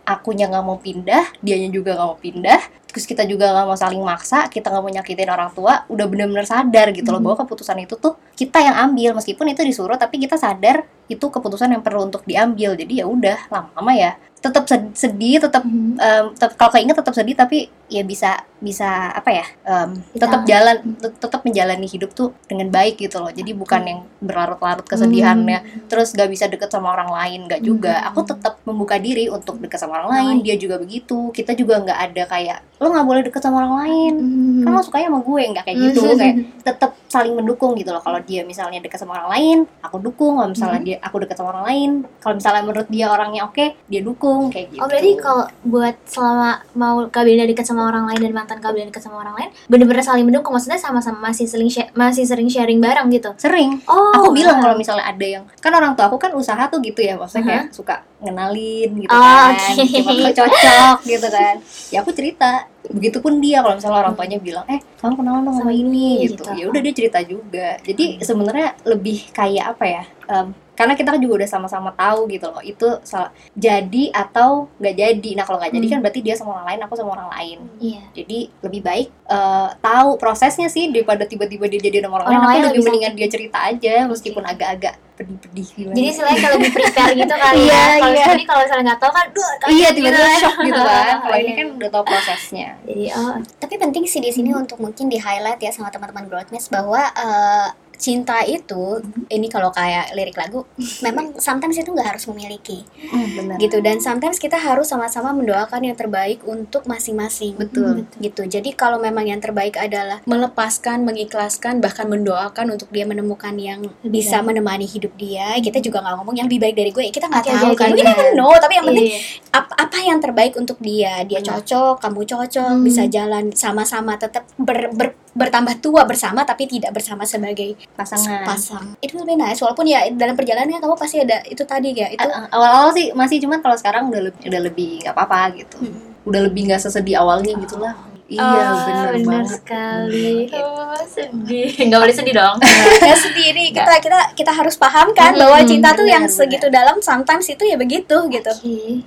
[0.03, 2.61] Akunya nggak mau pindah dianya juga nggak mau pindah
[2.95, 6.47] terus kita juga nggak mau saling maksa kita nggak mau nyakitin orang tua udah bener-bener
[6.47, 9.19] sadar gitu loh bahwa keputusan itu tuh kita yang ambil.
[9.19, 12.79] Meskipun itu disuruh tapi kita sadar itu keputusan yang perlu untuk diambil.
[12.79, 14.13] Jadi ya udah lama-lama ya
[14.45, 19.31] tetap sed- sedih tetap em, tetap- kalau keinget tetap sedih tapi ya bisa bisa apa
[19.31, 20.77] ya em, tetap jalan.
[21.01, 23.33] tet- tetap menjalani hidup tuh dengan baik gitu loh.
[23.33, 25.59] Jadi bukan yang berlarut-larut kesedihannya.
[25.89, 28.05] Terus gak bisa deket sama orang lain gak juga.
[28.09, 31.29] Aku tetap membuka diri untuk deket sama orang lain dia juga begitu.
[31.31, 34.15] Kita juga nggak ada kayak lo nggak boleh deket sama orang lain.
[34.61, 36.01] Kan lo sukanya sama gue nggak kayak gitu.
[36.21, 38.03] Kayak tetap saling mendukung gitu loh.
[38.03, 40.35] Kalau dia misalnya deket sama orang lain aku dukung.
[40.35, 44.01] Kalau misalnya dia aku deket sama orang lain kalau misalnya menurut dia orangnya oke dia
[44.01, 44.81] dukung kayak gitu.
[44.81, 48.71] Oh berarti kalau buat selama mau Kak Belinda dekat sama orang lain dan mantan Kak
[48.71, 52.79] Belinda dekat sama orang lain, bener-bener saling mendukung maksudnya sama-sama masih sering masih sering sharing
[52.79, 53.31] bareng gitu.
[53.37, 53.79] sering.
[53.85, 57.01] Oh, aku bilang kalau misalnya ada yang kan orang tua aku kan usaha tuh gitu
[57.01, 59.53] ya maksudnya kayak suka ngenalin gitu Oh, kan.
[59.53, 59.85] oke.
[59.85, 61.55] siapa tahu cocok gitu kan.
[61.93, 62.51] Ya aku cerita
[62.85, 66.45] begitupun dia kalau misalnya orang tuanya bilang eh kamu kenalan dong sama ini gitu.
[66.45, 66.53] gitu.
[66.53, 67.69] ya udah dia cerita juga.
[67.81, 72.51] Jadi sebenarnya lebih kayak apa ya em, karena kita kan juga udah sama-sama tahu gitu
[72.51, 75.31] loh itu salah jadi atau nggak jadi.
[75.39, 77.59] Nah kalau nggak jadi kan berarti dia sama orang lain aku sama orang lain.
[77.79, 78.03] Iya.
[78.15, 82.61] jadi lebih baik eh, tahu prosesnya sih daripada tiba-tiba dia jadi sama orang, Orang lain
[82.61, 85.95] aku lebih lebih mendingan dia cerita aja meskipun agak-agak pedih-pedih gimana.
[85.95, 87.87] Jadi istilahnya kayak lebih prepare gitu kali Iya, ya.
[87.87, 88.19] Kalau iya.
[88.19, 91.15] misalnya kalau misalnya nggak tahu kan, duh, iya tiba-tiba shock gitu kan.
[91.23, 91.55] Kalau ini Iya.
[91.55, 92.69] kan udah tahu prosesnya.
[92.83, 96.67] Jadi oh, Tapi penting sih di sini untuk mungkin di highlight ya sama teman-teman Growthmates
[96.67, 100.67] bahwa eh, cinta itu ini kalau kayak lirik lagu
[101.01, 102.83] memang sometimes itu nggak harus memiliki.
[103.11, 103.57] Benar.
[103.57, 107.55] Gitu dan sometimes kita harus sama-sama mendoakan yang terbaik untuk masing-masing.
[107.55, 108.07] Betul.
[108.17, 108.43] gitu.
[108.45, 114.41] Jadi kalau memang yang terbaik adalah melepaskan mengikhlaskan bahkan mendoakan untuk dia menemukan yang bisa
[114.41, 117.05] menemani hidup dia kita juga nggak ngomong yang lebih baik dari gue.
[117.09, 117.89] Kita nggak Oke, tahu kan.
[117.91, 118.03] oke.
[118.03, 119.21] never know tapi yang penting Iya.
[119.53, 121.23] apa, apa yang terbaik untuk dia?
[121.23, 122.83] Dia cocok kamu cocok Hmm.
[122.83, 128.49] bisa jalan sama-sama tetap ber, ber- bertambah tua bersama tapi tidak bersama sebagai pasangan.
[128.49, 128.85] Pasang.
[129.05, 132.97] Itu lebih nice walaupun ya dalam perjalanan kamu pasti ada itu tadi ya itu awal-awal
[132.97, 135.77] sih masih cuman kalau sekarang udah lebih udah lebih nggak apa-apa gitu.
[136.25, 140.49] Udah lebih nggak sesedih awalnya gitu lah iya Ah, benar benar banget sekali.
[140.51, 141.69] Oh, sedih.
[141.87, 142.57] Nggak boleh sedih dong.
[143.09, 146.67] ya sendiri kita kita kita harus paham kan bahwa Hmm, cinta tuh benar, yang segitu
[146.69, 149.05] dalam sometimes itu ya begitu gitu Oke.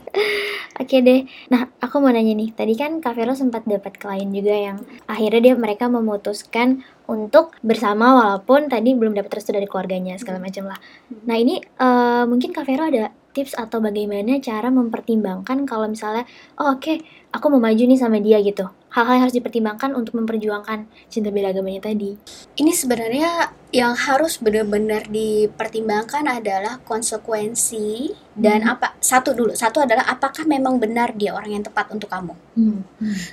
[0.78, 1.26] Oke deh.
[1.50, 2.54] Nah, aku mau nanya nih.
[2.54, 8.14] Tadi kan Kak Vero sempat dapat klien juga yang akhirnya dia mereka memutuskan untuk bersama
[8.14, 10.78] walaupun tadi belum dapat restu dari keluarganya segala macam lah.
[11.26, 16.26] Nah, ini eh, mungkin Kak Vero ada tips atau bagaimana cara mempertimbangkan kalau misalnya
[16.58, 16.98] oh oke,
[17.30, 18.66] aku mau maju nih sama dia gitu.
[18.98, 22.18] Hal-hal yang harus dipertimbangkan untuk memperjuangkan cinta beda agamanya tadi.
[22.58, 28.74] ini sebenarnya yang harus benar-benar dipertimbangkan adalah konsekuensi dan Hmm.
[28.74, 32.82] apa satu dulu satu adalah apakah memang benar dia orang yang tepat untuk kamu Hmm.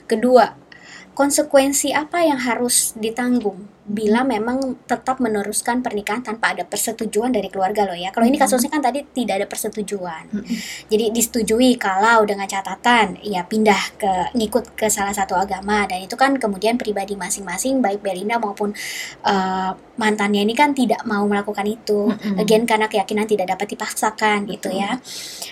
[0.05, 0.53] kedua
[1.15, 7.85] konsekuensi apa yang harus ditanggung bila memang tetap meneruskan pernikahan tanpa ada persetujuan dari keluarga
[7.85, 8.09] loh ya.
[8.17, 10.25] Kalau ini kasusnya kan tadi tidak ada persetujuan.
[10.91, 16.17] Jadi disetujui kalau dengan catatan ya pindah ke ngikut ke salah satu agama dan itu
[16.17, 18.73] kan kemudian pribadi masing-masing baik Belinda maupun
[19.21, 22.09] eh, mantannya ini kan tidak mau melakukan itu.
[22.41, 24.97] Again karena keyakinan tidak dapat dipaksakan gitu ya.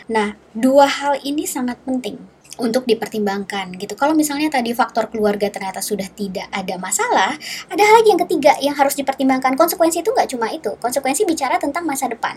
[0.08, 3.96] Nah, dua hal ini sangat penting untuk dipertimbangkan gitu.
[3.96, 7.32] Kalau misalnya tadi faktor keluarga ternyata sudah tidak ada masalah,
[7.72, 9.56] ada hal lagi yang ketiga yang harus dipertimbangkan.
[9.56, 10.76] Konsekuensi itu nggak cuma itu.
[10.76, 12.36] Konsekuensi bicara tentang masa depan.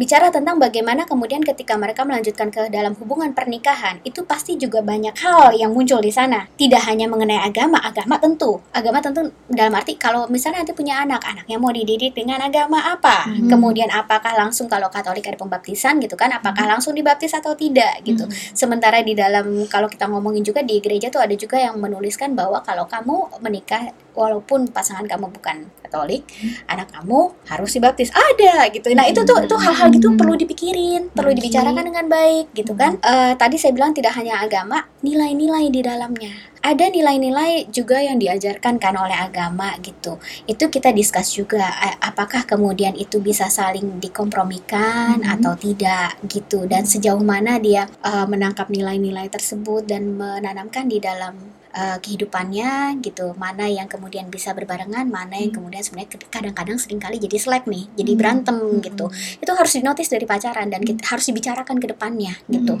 [0.00, 5.12] Bicara tentang bagaimana kemudian ketika mereka melanjutkan ke dalam hubungan pernikahan, itu pasti juga banyak
[5.20, 6.48] hal yang muncul di sana.
[6.56, 8.56] Tidak hanya mengenai agama, agama tentu.
[8.72, 13.28] Agama tentu dalam arti kalau misalnya nanti punya anak, anaknya mau dididik dengan agama apa?
[13.28, 13.52] Mhm.
[13.52, 18.24] Kemudian apakah langsung kalau Katolik ada pembaptisan gitu kan, apakah langsung dibaptis atau tidak gitu.
[18.56, 22.60] Sementara di dalam kalau kita ngomongin juga di gereja tuh ada juga yang menuliskan bahwa
[22.60, 26.24] kalau kamu menikah walaupun pasangan kamu bukan Katolik,
[26.72, 28.08] anak kamu harus dibaptis.
[28.16, 28.88] Ada gitu.
[28.96, 32.96] Nah, itu tuh itu hal-hal gitu perlu dipikirin, perlu dibicarakan dengan baik gitu kan.
[32.96, 36.51] Eh, tadi saya bilang tidak hanya agama, nilai-nilai di dalamnya.
[36.62, 40.22] Ada nilai-nilai juga yang diajarkan kan oleh agama gitu.
[40.46, 41.66] Itu kita discuss juga
[41.98, 45.32] apakah kemudian itu bisa saling dikompromikan Mhm.
[45.34, 46.70] atau tidak gitu.
[46.70, 51.34] Dan sejauh mana dia eh, menangkap nilai-nilai tersebut dan menanamkan di dalam
[51.72, 53.32] eh, kehidupannya gitu.
[53.34, 57.90] Mana yang kemudian bisa berbarengan mana yang kemudian sebenarnya kadang-kadang sering kali jadi slack nih
[57.98, 58.20] jadi Hmm.
[58.22, 59.10] berantem gitu.
[59.42, 62.78] Itu harus dinotis dari pacaran dan kita harus dibicarakan ke depannya gitu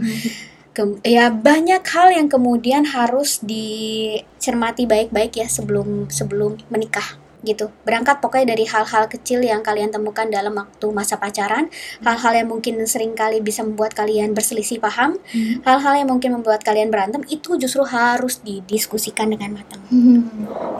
[0.72, 8.22] Kem- ya banyak hal yang kemudian harus dicermati baik-baik ya sebelum sebelum menikah gitu berangkat
[8.22, 11.66] pokoknya dari hal-hal kecil yang kalian temukan dalam waktu masa pacaran
[12.02, 15.18] hal-hal yang mungkin sering kali bisa membuat kalian berselisih paham
[15.66, 19.82] hal-hal yang mungkin membuat kalian berantem itu justru harus didiskusikan dengan matang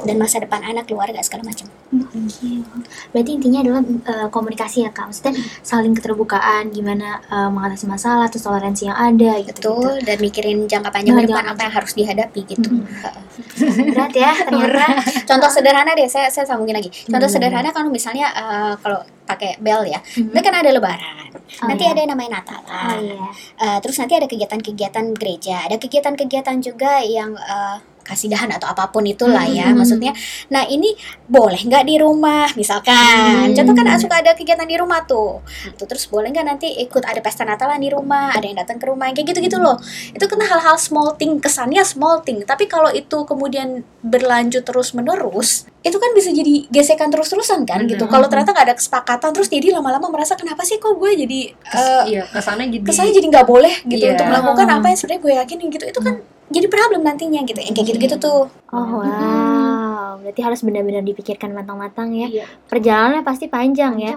[0.06, 2.64] dan masa depan anak keluarga segala macam Oke.
[3.12, 5.12] Berarti intinya adalah eh, komunikasi ya kak.
[5.12, 9.52] Maksudnya saling keterbukaan, gimana eh, mengatasi masalah, terus toleransi yang ada gitu.
[9.52, 12.68] betul dan mikirin jangka panjang Nah, depan apa yang harus dihadapi gitu.
[12.72, 13.92] Heeh.
[13.92, 14.86] Berat ya ternyata.
[15.28, 17.34] contoh sederhana deh saya saya sambungin lagi contoh Hmm.
[17.34, 20.30] sederhana kalau misalnya eh, kalau pakai bel ya Mhm.
[20.30, 21.16] itu kan ada lebaran
[21.60, 21.92] Oh, nanti iya.
[21.92, 23.16] ada yang namanya Natal Oh iya.
[23.58, 29.02] Eh, terus nanti ada kegiatan-kegiatan gereja ada kegiatan-kegiatan juga yang eh, kasidahan atau apa pun
[29.02, 29.78] itulah ya Hmm.
[29.78, 30.12] maksudnya.
[30.48, 30.92] Nah ini
[31.24, 33.48] boleh nggak di rumah misalkan?
[33.48, 33.54] Hmm.
[33.54, 35.40] contoh kan suka ada kegiatan di rumah tuh.
[35.72, 38.84] Tuh terus boleh nggak nanti ikut ada pesta Natalan di rumah ada yang datang ke
[38.84, 39.78] rumah kayak gitu-gitu loh.
[40.10, 42.42] Itu kan hal-hal small thing kesannya small thing.
[42.42, 48.06] Tapi kalau itu kemudian berlanjut terus menerus itu kan bisa jadi gesekan terus-terusan kan gitu.
[48.06, 52.02] Kalau ternyata nggak ada kesepakatan terus jadi lama-lama merasa kenapa sih kok gue jadi eh,
[52.08, 54.14] iya kesannya jadi kesannya jadi nggak boleh gitu Iya.
[54.14, 55.84] untuk melakukan apa yang sebenarnya gue yakin gitu.
[55.84, 56.14] Itu kan
[56.52, 60.16] jadi problem nantinya gitu yang kayak gitu-gitu tuh Oh wow.
[60.24, 62.28] Berarti harus benar-benar dipikirkan matang-matang ya.
[62.28, 62.46] Iya.
[62.70, 64.14] Perjalanannya pasti panjang ya.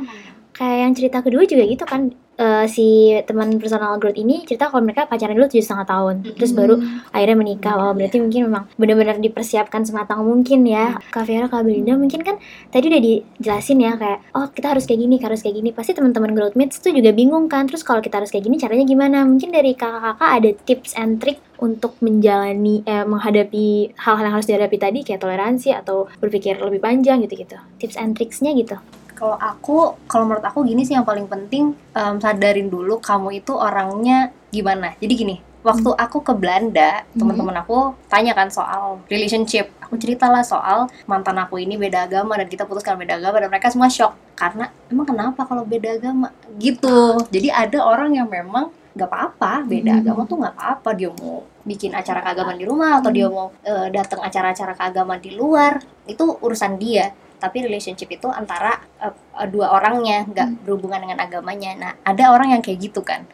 [0.55, 2.15] Kayak yang cerita kedua juga gitu kan.
[2.35, 6.51] Eh, si teman personal growth ini cerita kalau mereka pacaran dulu tujuh setengah tahun, terus
[6.51, 6.75] baru
[7.15, 7.79] akhirnya menikah.
[7.79, 10.99] Wah berarti mungkin memang benar-benar dipersiapkan sematang mungkin ya.
[11.15, 12.35] Kak Vera, Kak Belinda mungkin kan
[12.75, 15.71] tadi udah dijelasin ya kayak oh kita harus kayak gini, harus kayak gini.
[15.71, 17.71] Pasti teman-teman growthmates tuh juga bingung kan.
[17.71, 19.23] Terus kalau kita harus kayak gini caranya gimana?
[19.23, 24.75] Mungkin dari kakak-kakak ada tips and trick untuk menjalani eh, menghadapi hal-hal yang harus dihadapi
[24.75, 27.55] tadi kayak toleransi atau berpikir lebih panjang gitu-gitu.
[27.79, 28.75] Tips and tricksnya gitu.
[29.15, 33.55] Kalau aku, kalau menurut aku gini sih yang paling penting em, sadarin dulu kamu itu
[33.55, 34.93] orangnya gimana.
[34.99, 39.73] Jadi gini, waktu aku ke Belanda, teman-teman aku tanya kan soal relationship.
[39.81, 43.49] Aku ceritalah soal mantan aku ini beda agama dan kita putus karena beda agama dan
[43.49, 44.13] mereka semua shock.
[44.37, 46.29] Karena emang kenapa kalau beda agama?
[46.61, 47.17] Gitu.
[47.33, 50.89] Jadi ada orang yang memang nggak apa-apa beda agama tuh nggak apa-apa.
[50.93, 55.33] Dia mau bikin acara keagamaan di rumah atau dia mau eh, datang acara-acara keagamaan di
[55.33, 57.09] luar itu urusan dia
[57.45, 59.13] tapi relationship itu antara eh,
[59.53, 61.71] dua orangnya nggak berhubungan dengan agamanya.
[61.77, 63.29] Nah ada orang yang kayak gitu kan.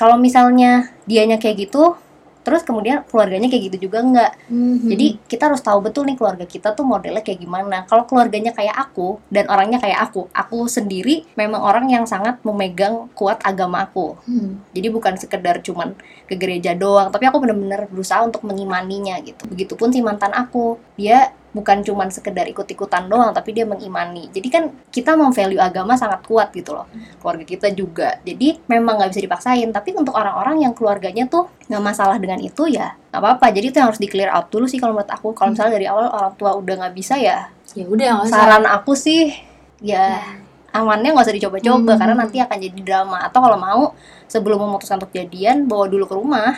[0.00, 2.00] Kalau misalnya dianya kayak gitu
[2.44, 4.52] terus kemudian keluarganya kayak gitu juga nggak.
[4.92, 7.88] Jadi kita harus tahu betul nih keluarga kita tuh modelnya kayak gimana.
[7.88, 13.08] Kalau keluarganya kayak aku dan orangnya kayak aku, aku sendiri memang orang yang sangat memegang
[13.16, 14.20] kuat agama aku.
[14.76, 15.96] Jadi bukan sekedar cuman
[16.28, 19.48] ke gereja doang, tapi aku bener-bener berusaha untuk mengimaninya gitu.
[19.48, 24.28] Begitupun si mantan aku, dia bukan cuman sekedar ikut-ikutan doang, tapi dia mengimani.
[24.34, 26.90] Jadi kan kita memvalue agama sangat kuat gitu loh.
[27.22, 28.18] Keluarga kita juga.
[28.26, 29.70] Jadi memang nggak bisa dipaksain.
[29.70, 33.46] Tapi untuk orang-orang yang keluarganya tuh nggak masalah dengan itu ya nggak apa-apa.
[33.54, 35.32] Jadi itu yang harus di clear out dulu sih kalau menurut aku.
[35.32, 39.34] Kalau misalnya dari awal orang tua udah nggak bisa ya, Ya udah saran aku sih
[39.82, 40.22] ya
[40.74, 41.98] amannya nggak usah dicoba-coba Hmm.
[41.98, 43.18] karena nanti akan jadi drama.
[43.22, 43.82] Atau kalau mau
[44.26, 46.50] sebelum memutuskan untuk jadian bawa dulu ke rumah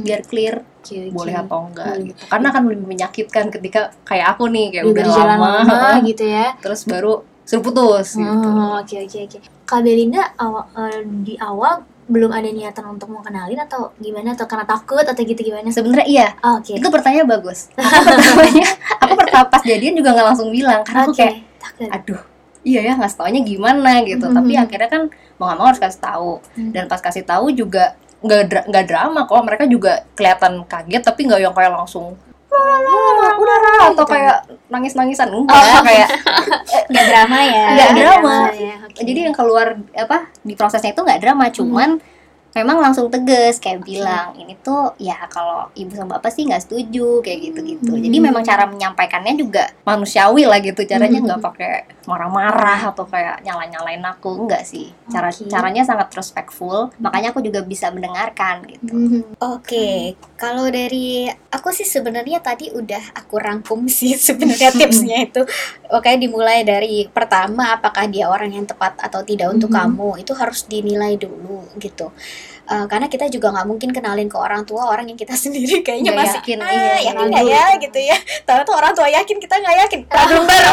[0.00, 1.12] biar clear oke.
[1.12, 2.04] boleh atau enggak Hmm.
[2.06, 2.22] gitu.
[2.26, 6.56] Karena akan lebih menyakitkan ketika kayak aku nih kayak Udah udah lama, lama gitu ya.
[6.58, 8.26] terus baru suruh putus gitu.
[8.48, 9.38] Oh, oke oke oke.
[9.62, 14.46] Kak Belinda awal, eh, di awal belum ada niatan untuk mau kenalin atau gimana atau
[14.46, 15.66] karena takut atau gitu gimana?
[15.68, 16.74] Sebenarnya iya, Oh, Oke.
[16.74, 17.66] itu pertanyaan bagus.
[17.76, 18.66] Aku pertamanya,
[19.02, 21.88] aku pertama pas jadian juga nggak langsung bilang karena aku Oke, kayak takut.
[21.90, 22.22] aduh
[22.66, 24.26] iya ya nggak taunya gimana gitu.
[24.26, 24.34] Mhm.
[24.34, 25.02] Tapi akhirnya kan
[25.36, 26.72] mau nggak mau harus kasih tahu Hmm.
[26.72, 31.20] dan pas kasih tahu juga nggak dra- nggak drama kok mereka juga kelihatan kaget tapi
[31.24, 32.16] nggak yang kayak langsung
[32.48, 34.04] "Wah, udah Ra," atau gitu.
[34.08, 36.08] kayak nangis nangisan enggak kayak
[36.88, 37.64] Nggak drama ya.
[37.68, 38.36] Nggak drama.
[38.50, 38.98] ya, oke.
[38.98, 42.00] jadi yang keluar apa di prosesnya itu nggak drama cuman
[42.52, 47.20] memang langsung tegas kayak bilang ini tuh ya kalau ibu sama bapak sih nggak setuju
[47.20, 52.90] kayak gitu gitu jadi memang cara menyampaikannya juga manusiawi lah gitu caranya nggak pakai marah-marah
[52.90, 55.46] atau kayak nyala-nyalain aku enggak sih cara Oke.
[55.46, 59.22] caranya sangat respectful makanya aku juga bisa mendengarkan gitu Mhm.
[59.36, 65.42] Oke, kalau dari aku sih sebenarnya tadi udah aku rangkum sih sebenarnya tipsnya itu.
[65.88, 69.76] Oke, dimulai dari pertama apakah dia orang yang tepat atau tidak untuk Mhm.
[69.76, 72.10] kamu itu harus dinilai dulu gitu.
[72.66, 76.10] Eh, karena kita juga nggak mungkin kenalin ke orang tua orang yang kita sendiri kayaknya
[76.10, 77.98] Nggak masih yakin, ah, iya, yakin nggak ya gitu.
[78.00, 78.16] ya.
[78.42, 80.00] Tahu tuh orang tua yakin kita nggak yakin.
[80.04, 80.72] Problem baru.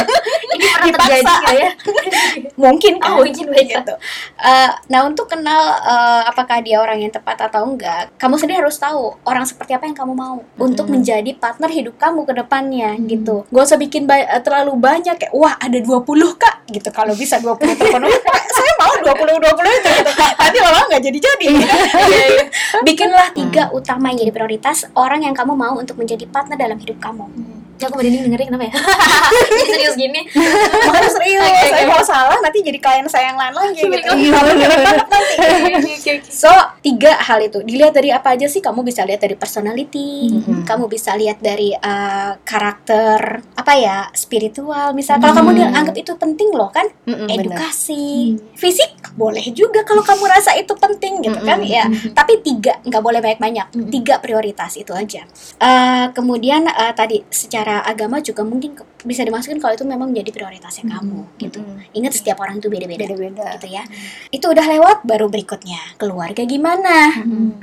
[0.56, 1.70] Ini pernah terjadi ya?
[2.64, 3.94] mungkin kan Oh, mungkin gitu.
[4.38, 8.76] Eh, nah untuk kenal eh, apakah dia orang yang tepat atau enggak, kamu sendiri harus
[8.76, 13.44] tahu orang seperti apa yang kamu mau untuk menjadi partner hidup kamu ke depannya gitu.
[13.46, 16.00] Gak usah bikin ba- terlalu banyak kayak wah ada 20
[16.34, 16.88] kak gitu.
[16.90, 18.16] Kalau bisa 20 terpenuhi,
[18.48, 19.44] saya mau 20 20
[19.76, 19.85] itu
[21.02, 21.20] gitu.
[21.26, 21.60] Nanti malah
[21.92, 22.80] nggak jadi-jadi.
[22.86, 26.98] Bikinlah tiga utama yang jadi prioritas orang yang kamu mau untuk menjadi partner dalam hidup
[26.98, 27.26] kamu.
[27.76, 28.74] Ya, aku merinding dengerin kenapa ya?
[29.68, 30.20] Serius gini.
[30.32, 31.90] Makanya serius, Oke, saya oke.
[31.92, 34.08] kalau salah nanti jadi klien saya yang lain lagi gitu.
[34.16, 34.38] Iya,
[34.96, 36.22] nanti.
[36.26, 36.48] So,
[36.80, 38.64] tiga hal itu dilihat dari apa aja sih?
[38.64, 40.64] Kamu bisa lihat dari personality, Mhm.
[40.64, 44.96] kamu bisa lihat dari uh, karakter, apa ya, spiritual.
[44.96, 47.28] Misal kalau kamu dianggap itu penting loh kan, bener.
[47.30, 51.68] edukasi, fisik boleh juga kalau kamu rasa itu penting gitu kan, Mhm.
[51.68, 51.84] ya.
[52.12, 55.28] Tapi tiga nggak boleh banyak-banyak, tiga prioritas itu aja.
[55.58, 60.30] Uh, kemudian uh, tadi secara agama juga mungkin ke- bisa dimasukin kalau itu memang menjadi
[60.32, 61.58] prioritasnya kamu gitu.
[61.58, 61.90] Mm-mm.
[61.92, 63.82] Ingat setiap orang itu beda-beda beda-beda gitu ya.
[64.28, 65.78] Itu udah lewat baru berikutnya.
[65.96, 67.10] Keluarga gimana?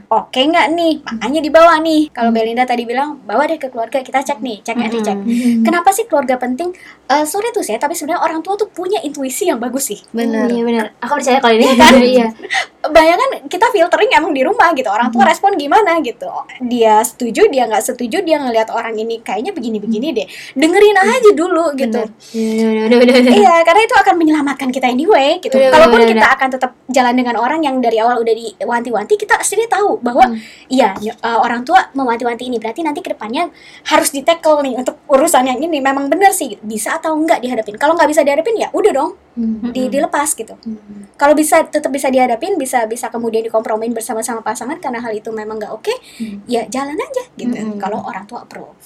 [0.09, 0.93] Oke nggak nih?
[0.99, 2.09] Makanya dibawa nih.
[2.09, 5.17] Kalau Belinda tadi bilang bawa deh ke keluarga kita cek nih, cek and recheck.
[5.61, 6.75] Kenapa sih keluarga penting?
[7.05, 9.99] Eh sorry tuh saya, tapi sebenarnya orang tua tuh punya intuisi yang bagus sih.
[10.11, 10.85] bener Iya benar.
[10.99, 11.67] Aku percaya kalau ini.
[11.73, 11.91] kan?
[12.03, 12.27] Iya.
[12.83, 14.87] Bayangkan kita filtering emang di rumah gitu.
[14.87, 16.27] Orang tua respon gimana gitu.
[16.61, 20.27] Dia setuju, dia nggak setuju, dia ngelihat orang ini kayaknya begini-begini deh.
[20.57, 22.01] Dengerin aja dulu gitu.
[22.01, 22.09] Bener.
[22.33, 23.33] Iya, udah, udah.
[23.33, 25.53] Iya, karena itu akan menyelamatkan kita anyway gitu.
[25.53, 29.41] Bener, Kalaupun bener, kita akan tetap jalan dengan orang yang dari awal udah diwanti-wanti, kita
[29.43, 30.33] sendiri tahu bahwa
[30.69, 33.49] iya ny- uh, orang tua mewanti-wanti ini berarti nanti ke depannya
[33.89, 37.75] harus di tackle nih untuk urusan yang ini memang benar sih bisa atau enggak dihadapin.
[37.77, 39.73] Kalau nggak bisa dihadapin ya udah dong Hmm.
[39.73, 40.53] di, dilepas gitu.
[41.17, 45.57] Kalau bisa tetap bisa dihadapin, bisa bisa kemudian dikompromiin bersama-sama pasangan karena hal itu memang
[45.57, 45.89] nggak oke,
[46.45, 47.49] ya jalan aja gitu.
[47.49, 47.81] Mm-mm.
[47.81, 48.77] Kalau orang tua approve.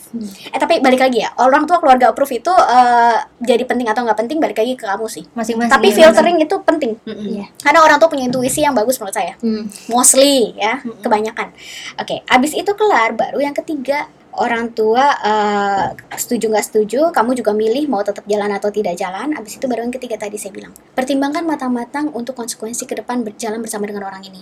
[0.47, 4.19] Eh tapi balik lagi ya, orang tua keluarga approve itu eh, jadi penting atau nggak
[4.24, 5.28] penting balik lagi ke kamu sih.
[5.36, 5.99] masing-masing Tapi bener.
[5.99, 6.91] filtering itu penting.
[7.03, 7.28] Mm-mm.
[7.28, 7.45] Iya.
[7.59, 9.36] Karena orang tua punya intuisi yang bagus menurut saya.
[9.43, 9.67] Hmm.
[9.91, 11.51] Mostly ya, kebanyakan.
[11.99, 14.07] Oke, abis itu kelar baru yang ketiga
[14.38, 15.85] orang tua eh,
[16.15, 19.33] setuju nggak setuju, kamu juga milih mau tetap jalan atau tidak jalan.
[19.33, 23.59] Abis itu baru yang ketiga tadi saya bilang, pertimbangkan matang-matang untuk konsekuensi ke depan berjalan
[23.59, 24.41] bersama dengan orang ini.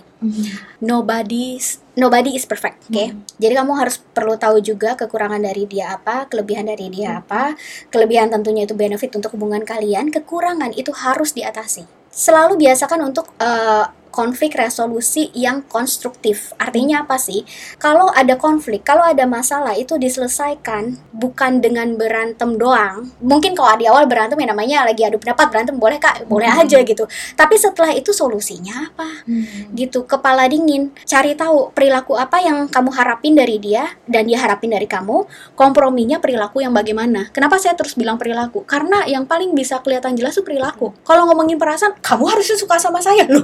[0.84, 1.58] Nobody
[1.96, 3.08] nobody is perfect, oke?
[3.40, 7.56] Jadi kamu harus perlu tahu juga kekurangan dari dia apa, kelebihan dari dia apa.
[7.90, 11.88] Kelebihan tentunya itu benefit untuk hubungan kalian, kekurangan itu harus diatasi.
[12.12, 16.56] Selalu biasakan untuk eh, konflik resolusi yang konstruktif.
[16.56, 17.44] Artinya apa sih?
[17.76, 23.12] Kalau ada konflik, kalau ada masalah itu diselesaikan bukan dengan berantem doang.
[23.20, 26.80] Mungkin kalau di awal berantem ya namanya lagi adu pendapat berantem boleh kak, boleh aja
[26.80, 27.04] gitu.
[27.36, 29.28] Tapi setelah itu solusinya apa?
[29.76, 34.72] gitu kepala dingin cari tahu perilaku apa yang kamu harapin dari dia dan dia harapin
[34.72, 35.26] dari kamu
[35.58, 40.38] komprominya perilaku yang bagaimana kenapa saya terus bilang perilaku karena yang paling bisa kelihatan jelas
[40.38, 43.44] tuh perilaku kalau ngomongin perasaan kamu harusnya suka sama saya loh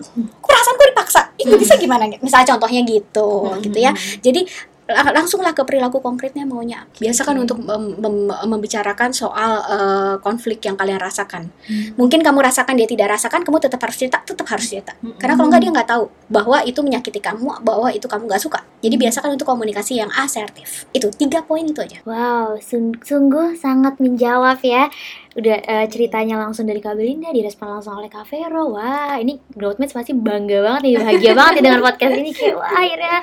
[0.62, 3.92] kok perasaanku dipaksa itu bisa gimana misalnya contohnya gitu gitu ya.
[4.22, 4.46] Jadi
[4.86, 6.84] lang- langsunglah ke perilaku konkretnya maunya.
[6.84, 7.00] Apa.
[7.00, 11.48] biasakan untuk mem- mem- membicarakan soal eh, konflik yang kalian rasakan.
[11.96, 14.92] Mungkin kamu rasakan dia tidak rasakan kamu tetap harus cerita tetap harus cerita.
[15.16, 18.60] Karena kalau nggak dia nggak tahu bahwa itu menyakiti kamu bahwa itu kamu nggak suka.
[18.84, 20.84] Jadi biasakan untuk komunikasi yang asertif.
[20.92, 22.04] Itu tiga poin itu aja.
[22.04, 24.92] Wow, sung- sungguh sangat menjawab ya.
[25.32, 28.76] Udah eh, ceritanya langsung dari Kak Belinda, direspon langsung oleh Kak Vero.
[28.76, 32.32] Wah, ini Growthmates pasti bangga banget nih, bahagia banget nih dengan podcast ini.
[32.36, 33.18] Kayak wah, akhirnya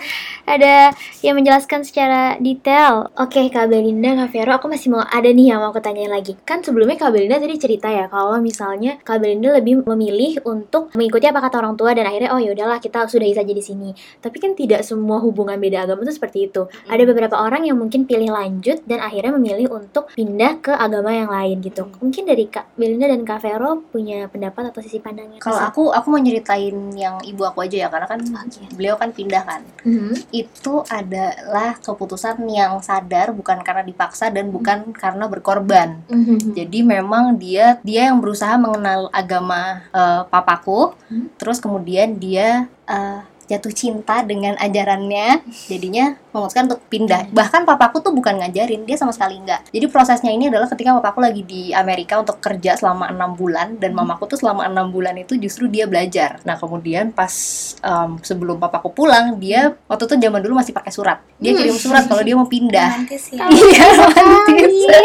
[0.49, 0.75] ada
[1.21, 3.13] yang menjelaskan secara detail.
[3.13, 6.33] Oke, Kak Belinda, Kak Vero, aku masih mau ada nih yang mau aku tanyain lagi.
[6.49, 11.29] Kan sebelumnya Kak Belinda tadi cerita ya, kalau misalnya Kak Belinda lebih memilih untuk mengikuti
[11.29, 13.93] apa kata orang tua dan akhirnya oh ya udahlah kita sudah saja di sini.
[14.25, 16.65] Tapi kan tidak semua hubungan beda agama itu seperti itu.
[16.89, 21.29] Ada beberapa orang yang mungkin pilih lanjut dan akhirnya memilih untuk pindah ke agama yang
[21.29, 21.98] lain gitu.
[21.99, 25.43] Mungkin dari Kak Belinda dan Kak Vero punya pendapat atau sisi pandangnya.
[25.43, 28.65] Kalau aku aku mau nyeritain yang ibu aku aja ya karena kan Oke.
[28.75, 29.63] beliau kan pindah kan.
[29.83, 30.31] Mhm.
[30.31, 36.03] Itu adalah keputusan yang sadar bukan karena dipaksa dan bukan karena berkorban.
[36.09, 36.55] Mhm.
[36.55, 41.33] Jadi memang dia dia yang berusaha mengenal agama eh, papaku, Hmm.
[41.41, 47.33] terus kemudian dia eh, jatuh cinta dengan ajarannya, jadinya memutuskan untuk pindah.
[47.33, 49.65] Bahkan papaku tuh bukan ngajarin, dia sama sekali enggak.
[49.73, 53.97] Jadi prosesnya ini adalah ketika papaku lagi di Amerika untuk kerja selama enam bulan dan
[53.97, 56.39] mamaku tuh selama enam bulan itu justru dia belajar.
[56.45, 57.33] Nah kemudian pas
[57.81, 61.19] em, sebelum papaku pulang, dia waktu itu zaman dulu masih pakai surat.
[61.41, 63.09] Dia kirim surat kalau dia mau pindah.
[63.33, 64.99] ya Iya,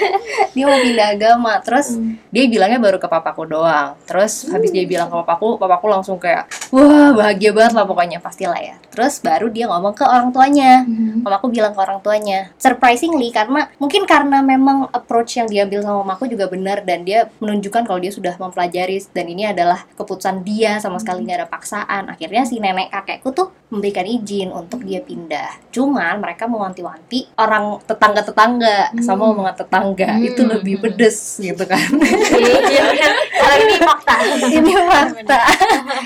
[0.54, 2.14] dia mau pindah agama terus Hmm.
[2.30, 6.46] dia bilangnya baru ke papaku doang terus habis dia bilang ke papaku papaku langsung kayak
[6.70, 8.78] wah bahagia banget lah pokoknya pastilah ya.
[8.94, 10.86] Terus baru dia ngomong ke orang tuanya.
[10.86, 11.26] Mhm.
[11.26, 12.54] mamaku bilang ke orang tuanya.
[12.56, 17.82] Surprisingly karena mungkin karena memang approach yang diambil sama mamaku juga benar dan dia menunjukkan
[17.82, 22.08] kalau dia sudah mempelajari dan ini adalah keputusan dia sama sekali nggak ada paksaan.
[22.08, 25.70] Akhirnya si nenek kakekku tuh memberikan izin untuk dia pindah.
[25.70, 30.10] Cuman mereka mewanti-wanti orang tetangga-tetangga sama omongan tetangga.
[30.18, 30.52] Itu Hmm.
[30.54, 31.82] lebih pedes gitu kan.
[32.30, 33.08] Iya.
[33.32, 34.14] Kalau ini fakta.
[34.46, 35.40] ini fakta.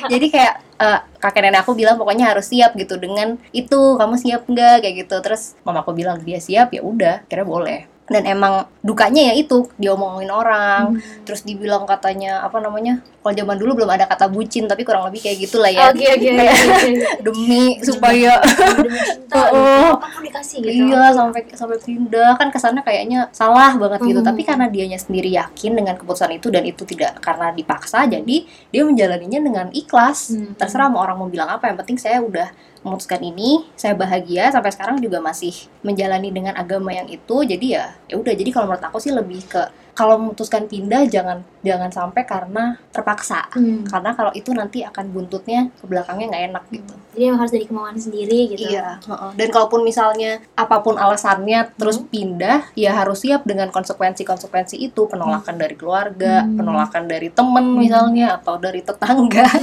[0.08, 0.54] Jadi kayak
[0.84, 4.84] eh, kakek nenek aku bilang pokoknya harus siap gitu dengan itu kamu siap nggak?
[4.84, 5.16] Kayak gitu.
[5.24, 6.76] Terus mamaku bilang dia siap.
[6.76, 12.44] Ya udah kira boleh dan emang dukanya ya itu dia omongin orang terus dibilang katanya
[12.44, 15.88] apa namanya kalau zaman dulu belum ada kata bucin tapi kurang lebih kayak gitulah ya
[15.88, 16.28] Oke oke oke.
[16.36, 16.56] Kayak
[17.24, 19.96] demi supaya Demi cinta, Oh.
[19.96, 20.92] apa pun dikasih gitu.
[20.92, 24.28] Iya sampai sampai pindah kan kesannya kayaknya salah banget gitu Hmm.
[24.28, 28.36] tapi karena dianya sendiri yakin dengan keputusan itu dan itu tidak karena dipaksa jadi
[28.68, 30.52] dia menjalaninya dengan ikhlas Hmm.
[30.54, 32.52] terserah mau orang mau bilang apa yang penting saya udah
[32.84, 37.42] memutuskan ini saya bahagia sampai sekarang juga masih menjalani dengan agama yang itu.
[37.42, 38.34] Jadi ya ya udah.
[38.36, 39.62] Jadi kalau menurut aku sih lebih ke
[39.94, 43.86] kalau memutuskan pindah jangan jangan sampai karena terpaksa Hmm.
[43.86, 47.94] karena kalau itu nanti akan buntutnya ke belakangnya nggak enak gitu Jadi harus dari kemauan
[47.94, 48.74] sendiri gitu.
[48.74, 48.98] Iya,
[49.38, 55.54] dan kalaupun misalnya apa pun alasannya terus pindah, ya harus siap dengan konsekuensi-konsekuensi itu, penolakan
[55.54, 56.58] dari keluarga, Hmm.
[56.58, 59.46] penolakan dari temen misalnya atau dari tetangga.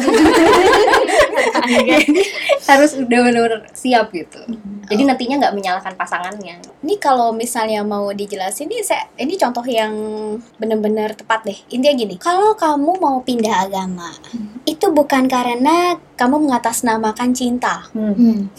[2.72, 4.40] Harus udah benar-benar siap gitu.
[4.88, 6.60] Jadi nantinya nggak menyalahkan pasangannya.
[6.84, 9.92] Ini kalau misalnya mau dijelasin ini saya ini contoh yang
[10.58, 11.60] benar-benar tepat deh.
[11.74, 14.10] Intinya gini, kalau kamu mau pindah agama,
[14.66, 17.90] itu bukan karena kamu mengatasnamakan cinta.
[17.96, 18.50] Hmm.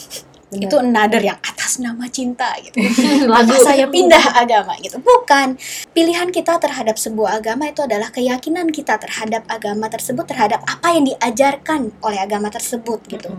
[0.53, 0.69] Benar.
[0.69, 2.77] Itu another yang atas nama cinta gitu.
[3.33, 5.01] Maka saya pindah agama gitu.
[5.01, 5.57] Bukan.
[5.97, 11.09] Pilihan kita terhadap sebuah agama itu adalah keyakinan kita terhadap agama tersebut, terhadap apa yang
[11.09, 13.33] diajarkan oleh agama tersebut gitu.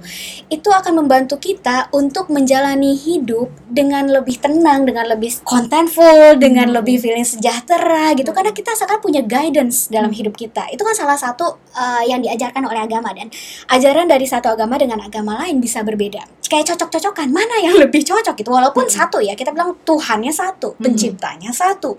[0.50, 6.98] Itu akan membantu kita untuk menjalani hidup dengan lebih tenang, dengan lebih contentful, dengan lebih
[6.98, 8.34] feeling sejahtera gitu.
[8.34, 10.66] Karena kita sekarang punya guidance dalam hidup kita.
[10.74, 13.30] Itu kan salah satu uh, yang diajarkan oleh agama dan
[13.70, 16.43] ajaran dari satu agama dengan agama lain bisa berbeda.
[16.44, 17.28] Kayak cocok-cocok cocok-cocokan.
[17.34, 18.50] Mana yang lebih cocok gitu?
[18.54, 21.98] Walaupun satu ya kita bilang Tuhannya satu penciptanya satu.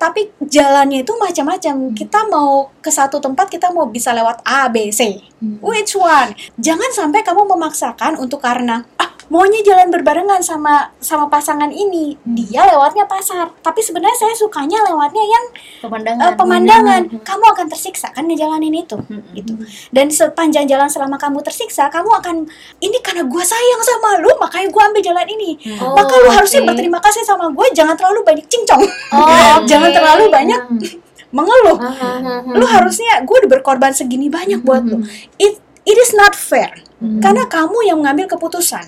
[0.00, 1.94] Tapi jalannya itu macam-macam.
[1.94, 5.20] Kita mau ke satu tempat kita mau bisa lewat A B C.
[5.60, 6.34] Which one?
[6.56, 12.18] Jangan sampai kamu memaksakan untuk karena ah maunya jalan berbarengan sama sama pasangan ini.
[12.26, 13.54] Dia lewatnya pasar.
[13.62, 15.44] Tapi sebenarnya saya sukanya lewatnya yang
[15.80, 16.22] pemandangan.
[16.26, 18.98] eh, pemandangan kamu akan tersiksa kan ngejalanin itu
[19.32, 19.54] gitu.
[19.94, 22.36] Dan sepanjang jalan selama kamu tersiksa kamu akan
[22.82, 25.50] ini karena gue sayang sama lu makanya gue ambil jalan ini.
[25.78, 26.74] Oh, maka lu harusnya oke.
[26.74, 28.82] berterima kasih sama gue jangan terlalu banyak cincong.
[29.14, 29.96] Oh, jangan oke.
[29.96, 30.60] terlalu banyak
[31.36, 31.78] mengeluh.
[31.78, 32.42] Ah.
[32.50, 35.06] lu harusnya gue udah berkorban segini banyak buat lu.
[35.38, 36.72] It it is not fair.
[37.00, 38.84] Karena kamu yang mengambil keputusan.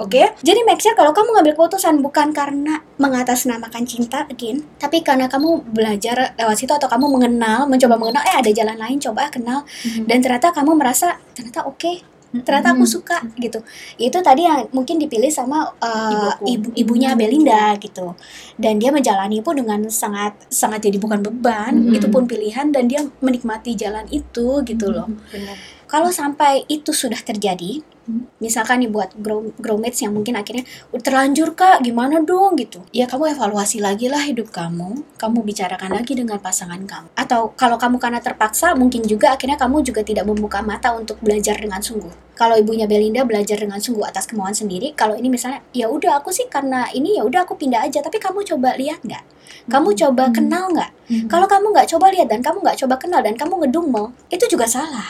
[0.00, 5.28] Oke, jadi make sure kalau kamu ngambil keputusan bukan karena mengatasnamakan cinta again, tapi karena
[5.28, 9.68] kamu belajar lewat situ atau kamu mengenal, mencoba mengenal, eh ada jalan lain, coba kenal,
[10.08, 12.00] dan ternyata kamu merasa ternyata oke,
[12.32, 13.60] ternyata aku suka gitu.
[14.00, 16.48] Itu tadi yang mungkin dipilih sama uh, Ibuku.
[16.48, 18.16] ibu ibunya Belinda gitu,
[18.56, 23.04] dan dia menjalani pun dengan sangat sangat jadi bukan beban, itu pun pilihan dan dia
[23.20, 25.12] menikmati jalan itu gitu loh.
[25.28, 25.76] Benar.
[25.90, 27.82] Kalau sampai itu sudah terjadi,
[28.38, 30.62] misalkan nih buat grow, growmates yang mungkin akhirnya
[30.94, 32.86] "Udah terlanjur kak, gimana dong gitu.
[32.94, 37.10] Ya kamu evaluasi lagi lah hidup kamu, kamu bicarakan lagi dengan pasangan kamu.
[37.18, 41.58] Atau kalau kamu karena terpaksa, mungkin juga akhirnya kamu juga tidak membuka mata untuk belajar
[41.58, 42.29] dengan sungguh.
[42.40, 46.32] Kalau ibunya Belinda belajar dengan sungguh atas kemauan sendiri, kalau ini misalnya, ya udah aku
[46.32, 49.20] sih karena ini ya udah aku pindah aja, tapi kamu coba lihat nggak?
[49.68, 50.90] Kamu coba kenal nggak?
[51.28, 54.64] Kalau kamu nggak coba lihat dan kamu nggak coba kenal dan kamu ngedumel, itu juga
[54.64, 55.04] salah.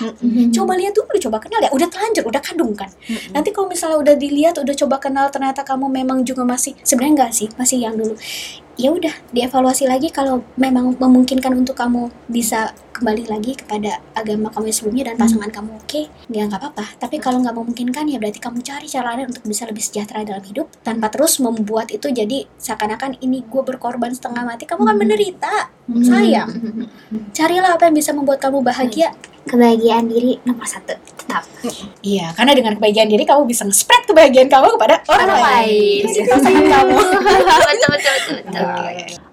[0.50, 2.90] Coba lihat dulu coba kenal ya udah terlanjur udah kadung kan.
[3.30, 7.32] Nanti kalau misalnya udah dilihat udah coba kenal ternyata kamu memang juga masih sebenarnya enggak
[7.36, 8.18] sih masih yang dulu
[8.80, 14.68] ya udah dievaluasi lagi kalau memang memungkinkan untuk kamu bisa kembali lagi kepada agama kamu
[14.68, 16.02] yang sebelumnya dan pasangan kamu oke?
[16.28, 16.84] Ya nggak apa-apa.
[17.00, 20.44] Tapi kalau nggak memungkinkan ya berarti kamu cari cara lain untuk bisa lebih sejahtera dalam
[20.44, 24.68] hidup tanpa terus membuat itu jadi seakan-akan ini gue berkorban setengah mati.
[24.68, 25.72] Kamu kan menderita.
[25.88, 26.48] Sayang.
[27.32, 29.16] Carilah apa yang bisa membuat kamu bahagia.
[29.40, 31.42] Kebahagiaan diri nomor satu tetap.
[32.04, 36.04] Iya, karena dengan kebahagiaan diri kamu bisa spread kebahagiaan kamu kepada orang, Orang lain.
[36.28, 36.96] pasangan kamu.
[37.72, 38.64] betul betul betul betul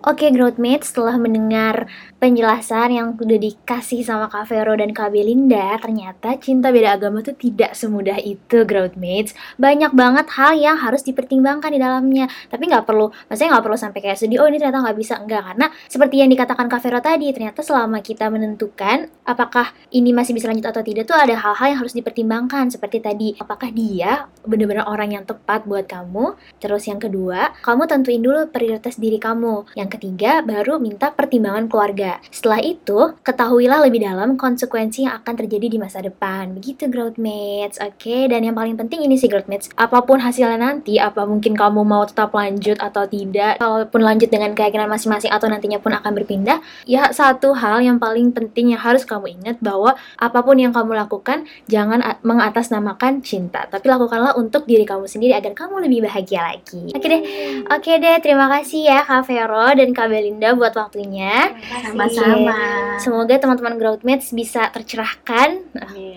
[0.08, 0.26] Oke.
[0.32, 1.88] Growthmates, setelah mendengar
[2.18, 7.38] penjelasan yang udah dikasih sama Kak Vero dan Kak Belinda, ternyata cinta beda agama tuh
[7.38, 9.38] tidak semudah itu Growthmates.
[9.62, 12.26] Banyak banget hal yang harus dipertimbangkan di dalamnya.
[12.50, 15.14] Tapi nggak perlu, maksudnya nggak perlu sampai kayak sedih, oh ini ternyata nggak bisa.
[15.22, 20.34] Enggak, karena seperti yang dikatakan Kak Vero tadi, ternyata selama kita menentukan apakah ini masih
[20.34, 22.74] bisa lanjut atau tidak tuh ada hal-hal yang harus dipertimbangkan.
[22.74, 26.34] Seperti tadi, apakah dia benar-benar orang yang tepat buat kamu?
[26.58, 29.78] Terus yang kedua, kamu tentuin dulu prioritas diri kamu.
[29.78, 32.07] Yang ketiga, baru minta pertimbangan keluarga.
[32.32, 36.56] Setelah itu, ketahuilah lebih dalam konsekuensi yang akan terjadi di masa depan.
[36.56, 38.18] Begitu Growthmates, oke?
[38.32, 42.08] Dan yang paling penting ini sih Growthmates, apa pun hasilnya nanti, apa mungkin kamu mau
[42.08, 47.12] tetap lanjut atau tidak, kalaupun lanjut dengan keyakinan masing-masing atau nantinya pun akan berpindah, ya
[47.12, 51.50] satu hal yang paling penting yang harus kamu ingat bahwa apa pun yang kamu lakukan,
[51.66, 56.94] jangan mengatasnamakan cinta, tapi lakukanlah untuk diri kamu sendiri agar kamu lebih bahagia lagi.
[56.94, 57.22] Oke deh,
[57.66, 61.52] oke deh, terima kasih ya Kak Vero dan Kak Belinda buat waktunya.
[61.98, 62.56] Sama-sama.
[63.02, 65.66] Semoga teman-teman Growthmates bisa tercerahkan.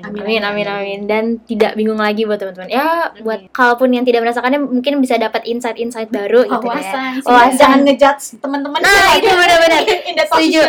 [0.04, 1.00] Amin, amin, amin.
[1.08, 2.68] Dan tidak bingung lagi buat teman-teman.
[2.68, 6.76] Ya, buat kalaupun yang tidak merasakannya mungkin bisa dapat insight-insight baru gitu ya.
[6.76, 7.12] Wawasan.
[7.24, 7.58] Wawasan.
[7.60, 8.78] Jangan ngejudge teman-teman.
[8.80, 9.82] Nah, itu benar-benar.
[10.28, 10.62] Setuju.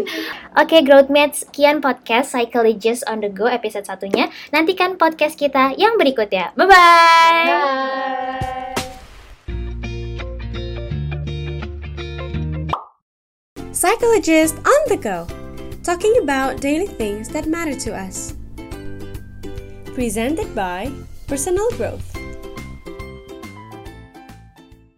[0.62, 4.28] Oke, Growthmates, sekian podcast Psychologist on the Go episode satunya.
[4.52, 6.52] Nantikan podcast kita yang berikutnya.
[6.56, 7.92] Bye-bye.
[13.72, 15.26] Psychologist on the go,
[15.82, 18.34] talking about daily things that matter to us.
[19.94, 20.92] Presented by
[21.26, 22.21] Personal Growth.